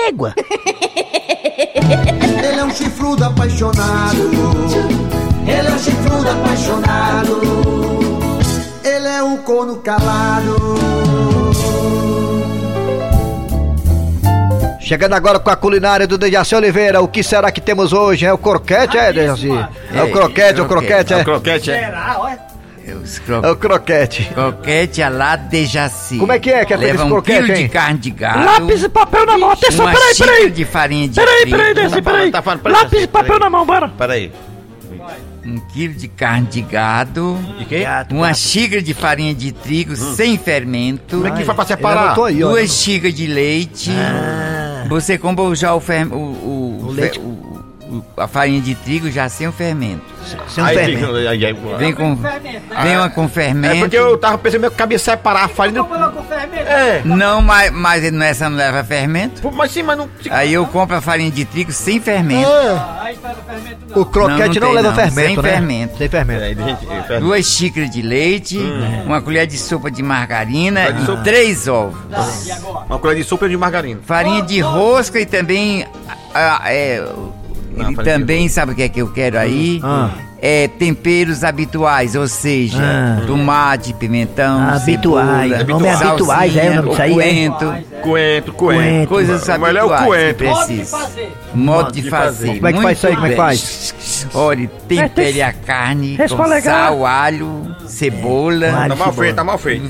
Égua! 0.05 0.35
Ele 2.43 2.59
é 2.59 2.63
um 2.65 2.71
chifrudo 2.71 3.23
apaixonado. 3.23 4.17
Ele 5.47 5.67
é 5.67 5.71
um 5.71 5.79
chifrudo 5.79 6.29
apaixonado. 6.29 7.39
Ele 8.83 9.07
é 9.07 9.23
um 9.23 9.37
corno 9.37 9.77
calado. 9.77 10.86
Chegando 14.87 15.13
agora 15.15 15.37
com 15.37 15.49
a 15.49 15.55
culinária 15.57 16.07
do 16.07 16.17
Dejaci 16.17 16.55
Oliveira, 16.55 17.01
o 17.01 17.09
que 17.09 17.21
será 17.21 17.51
que 17.51 17.59
temos 17.59 17.91
hoje? 17.91 18.25
É 18.25 18.31
o 18.31 18.37
croquete, 18.37 18.97
é, 18.97 19.11
Dejaci? 19.11 19.49
É 19.93 20.01
o 20.01 20.09
croquete, 20.13 20.61
é 20.61 20.63
o 20.63 20.65
croquete, 20.65 21.13
é? 21.13 21.17
É 21.17 21.21
o 21.21 21.25
croquete, 21.25 21.71
é. 21.71 21.93
É 23.43 23.51
o 23.51 23.55
croquete. 23.57 24.29
Croquete 24.33 25.03
a 25.03 25.09
lá 25.09 25.35
de 25.35 25.65
Jaci. 25.65 26.17
Como 26.17 26.31
é 26.31 26.39
que 26.39 26.49
é 26.49 26.63
que 26.63 26.73
é 26.73 26.77
Leva 26.77 27.03
um 27.03 27.09
croquete, 27.09 27.41
quilo 27.43 27.53
de 27.53 27.61
hein? 27.63 27.67
carne 27.67 27.99
de 27.99 28.11
gado. 28.11 28.45
Lápis 28.45 28.81
e 28.83 28.87
papel 28.87 29.25
na 29.25 29.37
mão, 29.37 29.51
atenção, 29.51 29.83
uma 29.85 29.91
peraí, 29.93 30.13
xícara 30.15 30.31
peraí. 30.31 30.51
de 30.51 30.63
farinha 30.65 31.07
de 31.09 31.15
Peraí, 31.15 31.41
trigo. 31.41 31.57
peraí, 31.57 31.73
Desi, 31.73 32.01
peraí. 32.01 32.31
tá 32.31 32.41
falando, 32.41 32.61
peraí, 32.61 32.81
Lápis 32.81 33.01
e 33.03 33.07
papel 33.07 33.27
peraí. 33.33 33.39
na 33.41 33.49
mão, 33.49 33.65
bora. 33.65 33.89
Peraí. 33.89 34.31
Um 35.45 35.59
quilo 35.73 35.95
de 35.95 36.07
carne 36.07 36.47
de 36.47 36.61
gado. 36.61 37.37
De 37.59 37.65
quê? 37.65 37.83
Uma 38.09 38.33
xícara 38.33 38.81
de 38.81 38.93
farinha 38.93 39.35
de 39.35 39.51
trigo 39.51 39.93
sem 39.97 40.37
fermento. 40.37 41.17
Como 41.17 41.27
é 41.27 41.31
que 41.31 41.43
faz 41.43 41.55
pra 41.57 41.65
separar? 41.65 42.17
aí, 42.23 42.41
ó. 42.41 42.49
Duas 42.51 42.71
xícaras 42.71 43.13
de 43.13 43.27
leite. 43.27 43.91
Ah. 43.91 44.66
Você 44.87 45.17
compra 45.17 45.53
já 45.55 45.73
o, 45.75 45.79
fer... 45.79 46.05
o, 46.07 46.15
o, 46.15 46.79
O 46.87 46.91
leite. 46.91 47.19
o- 47.19 47.46
a 48.17 48.27
farinha 48.27 48.61
de 48.61 48.75
trigo 48.75 49.09
já 49.11 49.27
sem 49.29 49.47
o 49.47 49.51
fermento. 49.51 50.01
Sem 50.47 50.63
Aí 50.63 50.75
fermento. 50.75 50.99
fica- 51.07 51.29
aí- 51.29 51.45
aí- 51.45 51.53
Vem 51.77 51.93
com, 51.93 52.15
vem 52.15 52.97
uma 52.97 53.09
com 53.09 53.29
fermento. 53.29 53.75
É 53.75 53.79
porque 53.79 53.97
eu 53.97 54.17
tava 54.17 54.37
pensando 54.37 54.61
que 54.61 54.65
eu 54.67 54.71
cabia 54.71 54.99
separar 54.99 55.45
a 55.45 55.47
farinha. 55.47 55.81
do- 55.81 55.87
É. 56.67 57.01
Não, 57.05 57.41
mas, 57.41 57.71
mas 57.71 58.03
essa 58.03 58.49
não 58.49 58.57
leva 58.57 58.83
fermento. 58.83 59.41
Pô, 59.41 59.51
Mas 59.51 59.71
sim, 59.71 59.83
mas 59.83 59.97
não. 59.97 60.09
Aí 60.29 60.53
eu 60.53 60.65
compro 60.67 60.95
a 60.97 61.01
farinha 61.01 61.31
de 61.31 61.45
trigo 61.45 61.71
sem 61.71 61.99
fermento. 61.99 62.49
O 63.95 64.05
croquete 64.05 64.59
Não, 64.59 64.67
não, 64.67 64.73
não 64.75 64.81
tem, 64.81 64.83
leva 64.83 64.87
não. 64.89 64.95
fermento, 64.95 65.27
Sem 65.27 65.35
né? 65.37 65.41
fermento. 65.51 65.97
Sem 65.97 66.09
fermento. 66.09 66.41
É, 66.43 66.47
gente, 66.55 67.13
é, 67.13 67.19
Duas 67.19 67.45
xícaras 67.45 67.89
de 67.89 68.01
leite, 68.01 68.59
uma 69.05 69.21
colher 69.21 69.47
de 69.47 69.57
sopa 69.57 69.89
de 69.89 70.03
margarina 70.03 70.81
e 70.89 71.23
três 71.23 71.67
ovos. 71.67 71.97
Uma 72.89 72.99
colher 72.99 73.15
de 73.17 73.23
sopa 73.23 73.47
de 73.47 73.55
margarina. 73.57 74.01
Farinha 74.05 74.41
de 74.41 74.59
rosca 74.59 75.19
e 75.19 75.25
também. 75.25 75.85
ah, 76.33 76.61
é, 76.65 77.03
Não, 77.77 77.93
de 77.93 78.03
também, 78.03 78.47
sabe 78.49 78.71
o 78.71 78.75
que 78.75 78.83
é 78.83 78.89
que 78.89 79.01
eu 79.01 79.07
quero 79.11 79.37
aí? 79.37 79.79
Ah. 79.83 80.09
É 80.39 80.67
temperos 80.67 81.43
habituais, 81.43 82.13
ou 82.15 82.27
seja, 82.27 82.77
Ah. 82.79 83.23
tomate, 83.25 83.91
pimentão, 83.93 84.59
Ah, 84.61 84.75
habituais. 84.75 85.51
cebola, 85.51 85.63
Nome 85.65 85.87
salsinha, 85.89 86.09
habituais, 86.11 86.55
é 86.57 86.69
o 86.69 86.75
nome 86.75 86.89
disso 86.89 87.01
aí, 87.01 87.11
é? 87.11 87.13
coentro, 87.15 87.67
Coentro, 87.67 87.83
coentro. 88.03 88.53
Coentro. 88.53 89.07
coisas 89.07 89.41
O 89.47 89.51
melhor 89.59 89.75
é 89.75 89.83
o 89.83 89.93
habituais 89.93 89.97
que 89.97 90.05
coentro. 90.05 90.65
precisa. 90.65 90.97
Modo 91.55 91.91
de 91.91 92.07
fazer. 92.07 92.55
Como 92.59 92.67
é 92.67 92.73
que 92.73 92.81
faz 92.83 92.97
isso 92.99 93.07
aí? 93.07 93.15
Como 93.15 93.25
é 93.25 93.29
que 93.29 93.35
Muito 93.35 93.47
faz? 93.47 94.27
Olha, 94.35 94.67
tempere 94.87 95.41
a 95.41 95.53
carne 95.53 96.17
com 96.17 96.61
sal, 96.61 97.05
alho, 97.05 97.75
cebola, 97.87 98.67
Alho, 98.67 98.89
Tá 98.89 98.95
mal 98.95 99.13
feito, 99.13 99.35
tá 99.35 99.43
mal 99.43 99.57
feito. 99.57 99.89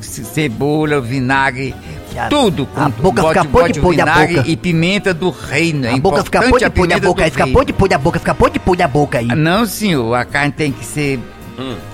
cebola, 0.00 1.00
vinagre, 1.02 1.74
A- 2.18 2.28
tudo 2.28 2.66
com 2.66 2.80
a 2.80 2.88
boca 2.88 3.22
bote, 3.22 3.38
fica 3.38 3.44
podre 3.44 3.72
bote 3.72 3.80
podre 3.80 3.96
da 3.96 4.04
boca. 4.36 4.44
e 4.50 4.56
pimenta 4.56 5.12
do 5.14 5.30
reino. 5.30 5.86
É 5.86 5.92
A 5.92 5.96
boca 5.98 6.24
fica 6.24 6.42
podre 6.42 6.64
a 6.64 6.70
podre 6.70 7.00
da 7.00 7.06
boca 7.08 7.24
fica 7.24 7.44
reino. 7.44 7.58
podre 7.58 7.72
podre 7.72 7.88
da 7.90 7.98
boca, 7.98 8.18
fica 8.18 8.34
podre 8.34 8.58
podre 8.58 8.78
da 8.78 8.88
boca 8.88 9.18
aí. 9.18 9.28
Ah, 9.30 9.34
Não, 9.36 9.66
senhor, 9.66 10.14
a 10.14 10.24
carne 10.24 10.52
tem 10.52 10.72
que 10.72 10.84
ser 10.84 11.20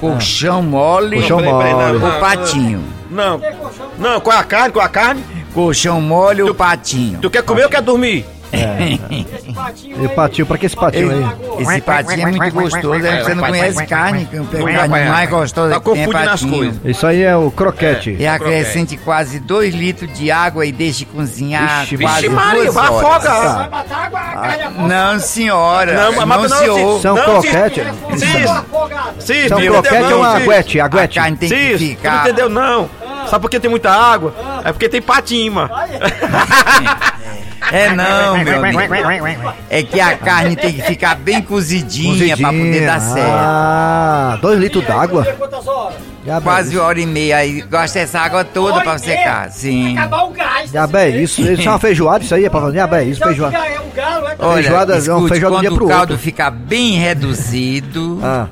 colchão 0.01 0.63
mole 0.63 1.17
Colchão 1.19 1.39
peraí, 1.39 1.53
mole. 1.53 1.71
não, 1.73 1.93
ou 1.95 1.99
não, 2.13 2.21
patinho. 2.21 2.83
Não. 3.11 3.41
Não, 3.99 4.21
com 4.21 4.31
a 4.31 4.43
carne, 4.43 4.73
com 4.73 4.81
a 4.81 4.89
carne. 4.89 5.23
Colchão 5.55 6.01
mole 6.01 6.43
ou 6.43 6.55
patinho. 6.55 7.19
Tu 7.21 7.31
quer 7.31 7.43
comer 7.43 7.65
ou 7.65 7.71
quer 7.71 7.83
dormir? 7.83 8.25
E 8.53 10.09
patinho, 10.09 10.47
pra 10.47 10.59
que 10.59 10.67
esse 10.67 10.77
patinho 10.77 11.11
aí? 11.11 11.62
Esse 11.62 11.81
patinho 11.81 12.29
é 12.29 12.31
muito 12.31 12.55
gostoso, 12.55 13.07
é, 13.07 13.25
você 13.25 13.35
não 13.35 13.45
conhece 13.45 13.87
carne, 13.87 14.27
que 14.27 14.37
é 14.37 14.73
carne 14.73 14.88
mais 14.88 15.31
gostosa 15.31 15.75
Tá 15.75 15.81
que 15.81 15.91
tem 15.91 16.03
é 16.03 16.07
confundindo 16.07 16.31
as 16.31 16.45
coisas. 16.45 16.81
Isso 16.85 17.07
aí 17.07 17.23
é 17.23 17.35
o 17.35 17.51
croquete. 17.51 18.17
E 18.19 18.27
acrescente 18.27 18.97
quase 18.99 19.41
2 19.41 19.75
litros 19.75 20.12
de 20.12 20.31
água 20.31 20.67
e 20.67 20.73
deixe 20.73 21.05
cozinhar 21.07 21.81
Vixe, 21.87 21.97
quase 22.03 22.23
Vixe, 22.23 22.35
Maria, 22.35 22.62
duas 22.62 22.75
vai 22.75 22.88
horas. 22.91 23.27
afogar. 23.27 23.71
Não, 24.87 25.19
senhora. 25.19 25.95
Não, 25.95 26.12
Não, 26.12 26.27
mas 26.27 26.51
não, 26.51 26.59
senhor. 26.59 26.99
Isso 26.99 27.07
é 27.09 27.12
um 27.12 27.17
Não, 27.17 27.25
croquete? 27.25 27.81
É 27.81 29.55
um 29.55 29.61
meu 29.61 29.73
croquete 29.75 30.12
ou 30.12 30.19
uma 30.21 30.33
Cis. 30.33 30.43
aguete? 30.43 30.81
A 30.81 30.85
Aguete. 30.85 31.19
carne 31.19 31.37
tem 31.37 31.49
que 31.49 31.55
tu 31.55 31.73
não 31.73 31.79
ficar... 31.79 32.23
entendeu 32.23 32.49
não. 32.49 32.91
Sabe 33.29 33.43
por 33.43 33.51
que 33.51 33.61
tem 33.61 33.71
muita 33.71 33.91
água? 33.91 34.35
É 34.65 34.73
porque 34.73 34.88
tem 34.88 35.01
patinho, 35.01 35.53
mano. 35.53 35.71
É 37.73 37.95
não, 37.95 38.37
meu 38.45 38.59
amigo. 38.63 39.53
É 39.71 39.83
que 39.83 39.99
a 40.01 40.17
carne 40.17 40.55
tem 40.57 40.73
que 40.75 40.83
ficar 40.83 41.15
bem 41.17 41.41
cozidinha, 41.41 42.37
pra 42.37 42.49
poder 42.53 42.87
dar 42.87 43.01
certo. 43.01 43.31
Ah, 43.31 44.39
dois 44.43 44.59
litros 44.61 44.85
d'água. 44.85 45.27
Quase 46.43 46.77
uma 46.77 46.85
hora 46.87 47.01
e 47.01 47.07
meia. 47.07 47.39
Aí 47.39 47.63
gosta 47.63 47.99
dessa 48.01 48.21
água 48.21 48.45
toda 48.45 48.81
pra 48.83 48.99
secar. 48.99 49.51
Sim. 49.51 49.97
Acabar 49.97 50.25
o 50.25 50.31
gás. 50.31 50.71
Diabo 50.71 50.97
é 50.99 51.09
isso, 51.11 51.41
isso 51.43 51.67
é 51.67 51.71
uma 51.71 51.79
feijoada, 51.79 52.25
isso 52.25 52.35
aí 52.35 52.45
é 52.45 52.51
pra 52.51 52.61
fazer. 52.61 52.73
Diabo 52.75 52.95
é 52.95 53.05
isso, 53.05 53.23
feijoada. 53.23 53.57
É 53.57 53.81
o 53.81 53.97
galo, 53.97 54.29
é 54.29 54.37
Olha, 54.39 54.63
Feijoada 54.63 54.93
é 54.93 54.97
uma 54.97 55.01
escute, 55.01 55.29
feijoada 55.29 55.57
de 55.57 55.57
um 55.57 55.61
dia 55.61 55.71
quando 55.71 55.77
pro 55.79 55.85
o 55.87 55.89
caldo 55.89 56.11
outro. 56.13 56.19
ficar 56.19 56.51
bem 56.51 56.93
reduzido 56.93 58.21
Ah. 58.23 58.47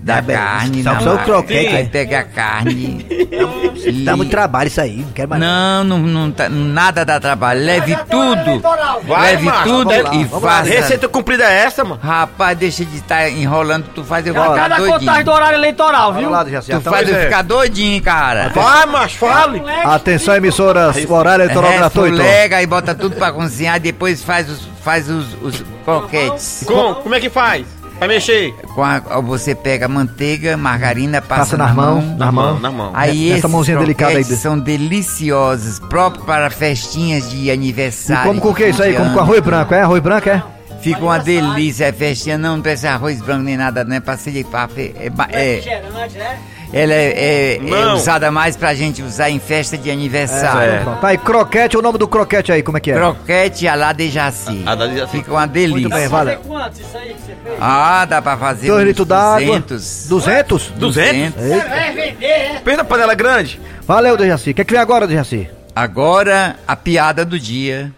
Da 0.00 0.20
carne, 0.22 0.82
Só 0.82 0.98
só 1.00 1.14
o 1.14 1.18
croquete. 1.18 1.76
aí 1.76 1.88
pega 1.88 2.20
a 2.20 2.24
carne. 2.24 3.06
e- 3.08 4.04
Dá 4.04 4.16
muito 4.16 4.30
trabalho 4.30 4.68
isso 4.68 4.80
aí, 4.80 4.96
não 4.98 5.12
quero 5.12 5.28
mais. 5.30 5.40
Não, 5.42 5.84
não, 5.84 5.98
não 5.98 6.30
tá- 6.32 6.48
nada 6.48 7.04
dá 7.04 7.18
trabalho. 7.20 7.64
Leve 7.64 7.96
tudo. 8.10 8.60
Vai, 9.06 9.32
leve 9.32 9.44
macho, 9.44 9.64
tudo 9.64 9.90
lá, 9.90 10.14
e 10.14 10.24
faça. 10.28 10.68
Receita 10.70 11.08
cumprida 11.08 11.44
é 11.44 11.64
essa, 11.64 11.84
mano? 11.84 12.00
Rapaz, 12.02 12.56
deixa 12.58 12.84
de 12.84 12.96
estar 12.96 13.28
enrolando, 13.30 13.86
tu 13.94 14.02
faz 14.04 14.26
eu 14.26 14.34
ficar 14.34 14.54
Cada 14.54 14.76
contagem 14.76 14.98
do 14.98 15.06
doidinho. 15.06 15.32
horário 15.34 15.56
eleitoral, 15.58 16.12
viu? 16.14 16.30
Jaci. 16.50 16.70
Tu 16.70 16.76
Então, 16.76 16.92
faz 16.92 17.08
eu 17.08 17.16
é. 17.16 17.24
ficar 17.24 17.42
doidinho, 17.42 18.02
cara. 18.02 18.50
Vai, 18.54 18.86
macho, 18.86 19.16
fale. 19.18 19.62
Atenção, 19.84 20.34
emissoras, 20.36 20.96
horário 21.08 21.44
eleitoral 21.44 21.72
gratuito. 21.72 22.16
Refulega 22.16 22.56
É, 22.60 22.62
e 22.62 22.66
bota 22.66 22.94
tudo 22.94 23.16
pra 23.16 23.32
cozinhar, 23.32 23.78
depois 23.80 24.22
faz 24.22 24.48
os, 24.50 24.68
faz 24.82 25.08
os, 25.08 25.26
os 25.42 25.64
croquetes. 25.84 26.64
Com, 26.66 26.94
como 26.94 27.14
é 27.14 27.20
que 27.20 27.28
faz? 27.30 27.66
Vai 28.00 28.08
mexer? 28.08 28.52
Com 28.74 28.82
a- 28.82 28.98
você 29.20 29.54
pega 29.54 29.86
manteiga, 29.86 30.56
margarina, 30.56 31.20
passa, 31.20 31.40
Passa 31.42 31.56
na, 31.58 31.66
nas 31.66 31.74
mão. 31.76 31.96
mãos, 32.00 32.18
nas 32.18 32.32
mãos. 32.34 32.60
Na 32.62 32.70
mão. 32.72 32.90
Aí 32.94 33.30
Essa 33.30 33.46
mãozinha 33.46 33.78
delicada 33.78 34.16
aí 34.16 34.24
são 34.24 34.58
deliciosos, 34.58 35.78
próprios 35.78 36.24
para 36.24 36.48
festinhas 36.50 37.30
de 37.30 37.44
E 37.44 37.50
aniversário. 37.50 38.24
como 38.26 38.40
com 38.40 38.48
o 38.50 38.54
que 38.54 38.66
isso 38.68 38.82
aí? 38.82 38.94
Como 38.94 39.12
com 39.12 39.20
arroz 39.20 39.40
branco, 39.40 39.74
é? 39.74 39.82
Arroz 39.82 40.02
branco, 40.02 40.28
é? 40.28 40.42
Fica 40.80 41.00
uma 41.02 41.18
delícia, 41.18 41.84
é 41.84 41.92
festinha, 41.92 42.38
não, 42.38 42.56
não 42.56 42.62
precisa 42.62 42.92
arroz 42.92 43.20
branco 43.20 43.42
nem 43.42 43.54
nada, 43.54 43.84
não 43.84 43.96
é 43.96 44.00
pra 44.00 44.16
pra 44.50 44.66
fe- 44.66 44.94
é, 44.98 45.06
é, 45.32 45.82
né? 46.18 46.38
Ela 46.72 46.92
é, 46.92 47.58
é- 47.58 47.68
é 47.68 47.86
usada 47.94 48.30
mais 48.30 48.56
pra 48.56 48.74
gente 48.74 49.02
usar 49.02 49.28
em 49.30 49.38
festa 49.40 49.76
de 49.76 49.90
aniversário. 49.90 50.72
É. 50.72 50.84
Tá 51.00 51.08
aí, 51.08 51.18
croquete, 51.18 51.76
o 51.76 51.82
nome 51.82 51.98
do 51.98 52.06
croquete 52.06 52.52
aí, 52.52 52.62
como 52.62 52.78
é 52.78 52.80
que 52.80 52.90
é? 52.90 52.94
Croquete 52.94 53.66
à 53.68 53.74
la 53.74 53.92
de 53.92 54.08
Jaci. 54.10 54.62
A 54.66 54.74
da 54.74 54.88
Jaci. 54.88 55.10
Fica 55.12 55.30
uma 55.32 55.46
delícia. 55.46 55.72
Muito 55.80 55.88
bem, 55.88 56.08
valeu. 56.08 56.38
Quantos 56.46 56.80
isso 56.80 56.96
aí 56.96 57.08
que 57.14 57.20
você 57.22 57.36
fez? 57.44 57.56
Ah, 57.60 58.04
dá 58.04 58.22
pra 58.22 58.36
fazer 58.36 58.68
Dois 58.68 58.82
uns 58.82 58.86
litros 58.88 59.06
d'água. 59.06 59.38
200. 59.60 60.06
200? 60.08 60.66
200? 60.76 61.42
Eita. 61.42 61.68
Vai 61.68 61.92
vender, 61.92 62.26
é? 62.26 62.60
Pensa 62.64 62.76
na 62.78 62.84
panela 62.84 63.14
grande. 63.14 63.60
Valeu, 63.86 64.16
Dejaci. 64.16 64.50
O 64.50 64.54
que 64.54 64.60
é 64.62 64.64
que 64.64 64.72
vem 64.72 64.80
agora, 64.80 65.06
Dejaci? 65.06 65.48
Agora, 65.74 66.56
a 66.66 66.76
piada 66.76 67.24
do 67.24 67.38
dia. 67.38 67.92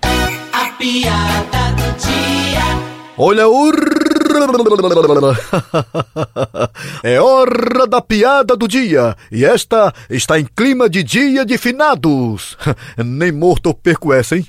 A 0.52 0.66
piada 0.78 1.72
do 1.76 1.98
dia. 1.98 2.62
Olha 3.16 3.48
o... 3.48 3.70
É 7.02 7.20
hora 7.20 7.86
da 7.86 8.00
piada 8.00 8.56
do 8.56 8.68
dia. 8.68 9.16
E 9.30 9.44
esta 9.44 9.92
está 10.08 10.38
em 10.38 10.44
clima 10.44 10.88
de 10.88 11.02
dia 11.02 11.44
de 11.44 11.58
finados. 11.58 12.56
Nem 12.96 13.32
morto 13.32 13.70
eu 13.70 13.74
perco 13.74 14.12
essa, 14.12 14.36
hein? 14.36 14.46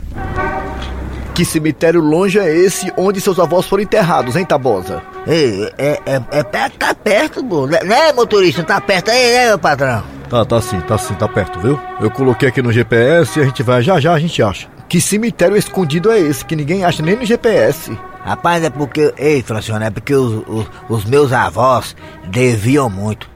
Que 1.34 1.44
cemitério 1.44 2.00
longe 2.00 2.38
é 2.38 2.56
esse 2.56 2.94
onde 2.96 3.20
seus 3.20 3.40
avós 3.40 3.66
foram 3.66 3.82
enterrados, 3.82 4.36
hein, 4.36 4.46
Tabosa? 4.46 5.02
Ei, 5.26 5.68
é, 5.80 6.00
é, 6.06 6.22
é 6.32 6.44
perto, 6.44 6.78
tá 6.78 6.94
perto, 6.94 7.44
pô. 7.44 7.66
Né, 7.66 7.80
né, 7.84 8.14
motorista? 8.14 8.64
Tá 8.64 8.80
perto 8.80 9.10
aí, 9.10 9.34
né, 9.34 9.48
meu 9.48 9.58
patrão? 9.58 10.04
Tá, 10.30 10.46
tá 10.46 10.62
sim, 10.62 10.80
tá 10.82 10.98
sim, 10.98 11.16
tá 11.16 11.28
perto, 11.28 11.60
viu? 11.60 11.80
Eu 12.00 12.12
coloquei 12.12 12.50
aqui 12.50 12.62
no 12.62 12.72
GPS 12.72 13.40
e 13.40 13.42
a 13.42 13.46
gente 13.46 13.64
vai, 13.64 13.82
já 13.82 14.00
já 14.00 14.14
a 14.14 14.20
gente 14.20 14.44
acha. 14.44 14.68
Que 14.94 15.02
cemitério 15.02 15.58
escondido 15.58 16.12
é 16.12 16.20
esse 16.20 16.46
que 16.46 16.56
ninguém 16.56 16.86
acha 16.86 17.02
nem 17.02 17.16
no 17.16 17.26
GPS? 17.26 17.98
Rapaz, 18.24 18.64
é 18.64 18.70
porque. 18.70 19.12
Ei, 19.18 19.42
Francione, 19.42 19.86
é 19.86 19.90
porque 19.90 20.14
os, 20.14 20.44
os, 20.48 20.68
os 20.88 21.06
meus 21.06 21.34
avós 21.34 21.96
deviam 22.28 22.92
muito. 22.92 23.28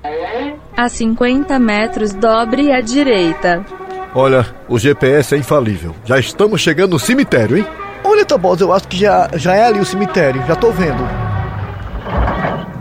A 0.78 0.88
50 0.88 1.58
metros, 1.58 2.14
dobre 2.14 2.72
à 2.72 2.80
direita. 2.80 3.66
Olha, 4.14 4.46
o 4.70 4.78
GPS 4.78 5.34
é 5.34 5.40
infalível. 5.40 5.96
Já 6.06 6.20
estamos 6.20 6.62
chegando 6.62 6.92
no 6.92 7.00
cemitério, 7.00 7.58
hein? 7.58 7.66
Olha, 8.04 8.24
Tabosa, 8.24 8.64
eu 8.64 8.72
acho 8.72 8.88
que 8.88 8.96
já, 8.96 9.28
já 9.34 9.56
é 9.56 9.66
ali 9.66 9.80
o 9.80 9.86
cemitério, 9.86 10.46
já 10.48 10.56
tô 10.56 10.70
vendo. 10.70 11.04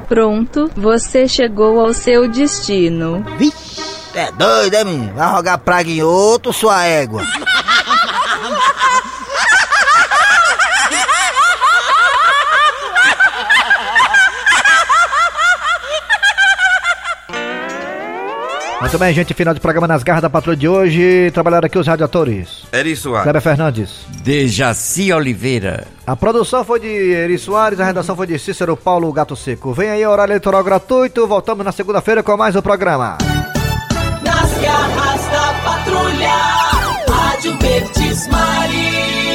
Pronto, 0.06 0.70
você 0.76 1.26
chegou 1.26 1.80
ao 1.80 1.94
seu 1.94 2.28
destino. 2.28 3.24
Vixe, 3.38 3.80
é 4.14 4.30
doido, 4.32 4.74
é, 4.74 4.84
menino? 4.84 5.14
Vai 5.14 5.32
rogar 5.32 5.58
praga 5.58 5.90
em 5.90 6.02
outro, 6.02 6.52
sua 6.52 6.84
égua. 6.84 7.22
Muito 18.96 19.04
bem, 19.04 19.12
gente, 19.12 19.34
final 19.34 19.52
de 19.52 19.60
programa 19.60 19.86
nas 19.86 20.02
garras 20.02 20.22
da 20.22 20.30
patrulha 20.30 20.56
de 20.56 20.66
hoje. 20.66 21.30
Trabalharam 21.32 21.66
aqui 21.66 21.78
os 21.78 21.86
radiadores. 21.86 22.62
Eri 22.72 22.96
Soares. 22.96 23.24
Kleber 23.24 23.42
Fernandes. 23.42 24.06
Dejaci 24.22 25.12
Oliveira. 25.12 25.86
A 26.06 26.16
produção 26.16 26.64
foi 26.64 26.80
de 26.80 26.86
Eri 26.86 27.36
Soares, 27.36 27.78
a 27.78 27.84
redação 27.84 28.16
foi 28.16 28.26
de 28.26 28.38
Cícero 28.38 28.74
Paulo 28.74 29.12
Gato 29.12 29.36
Seco. 29.36 29.74
Vem 29.74 29.90
aí, 29.90 30.06
horário 30.06 30.32
eleitoral 30.32 30.64
gratuito. 30.64 31.26
Voltamos 31.26 31.62
na 31.62 31.72
segunda-feira 31.72 32.22
com 32.22 32.38
mais 32.38 32.56
um 32.56 32.62
programa. 32.62 33.18
Nas 34.22 34.58
garras 34.62 35.26
da 35.26 35.54
patrulha. 35.62 36.32
Rádio 37.06 37.58
Verdes 37.58 38.26
Maria. 38.28 39.25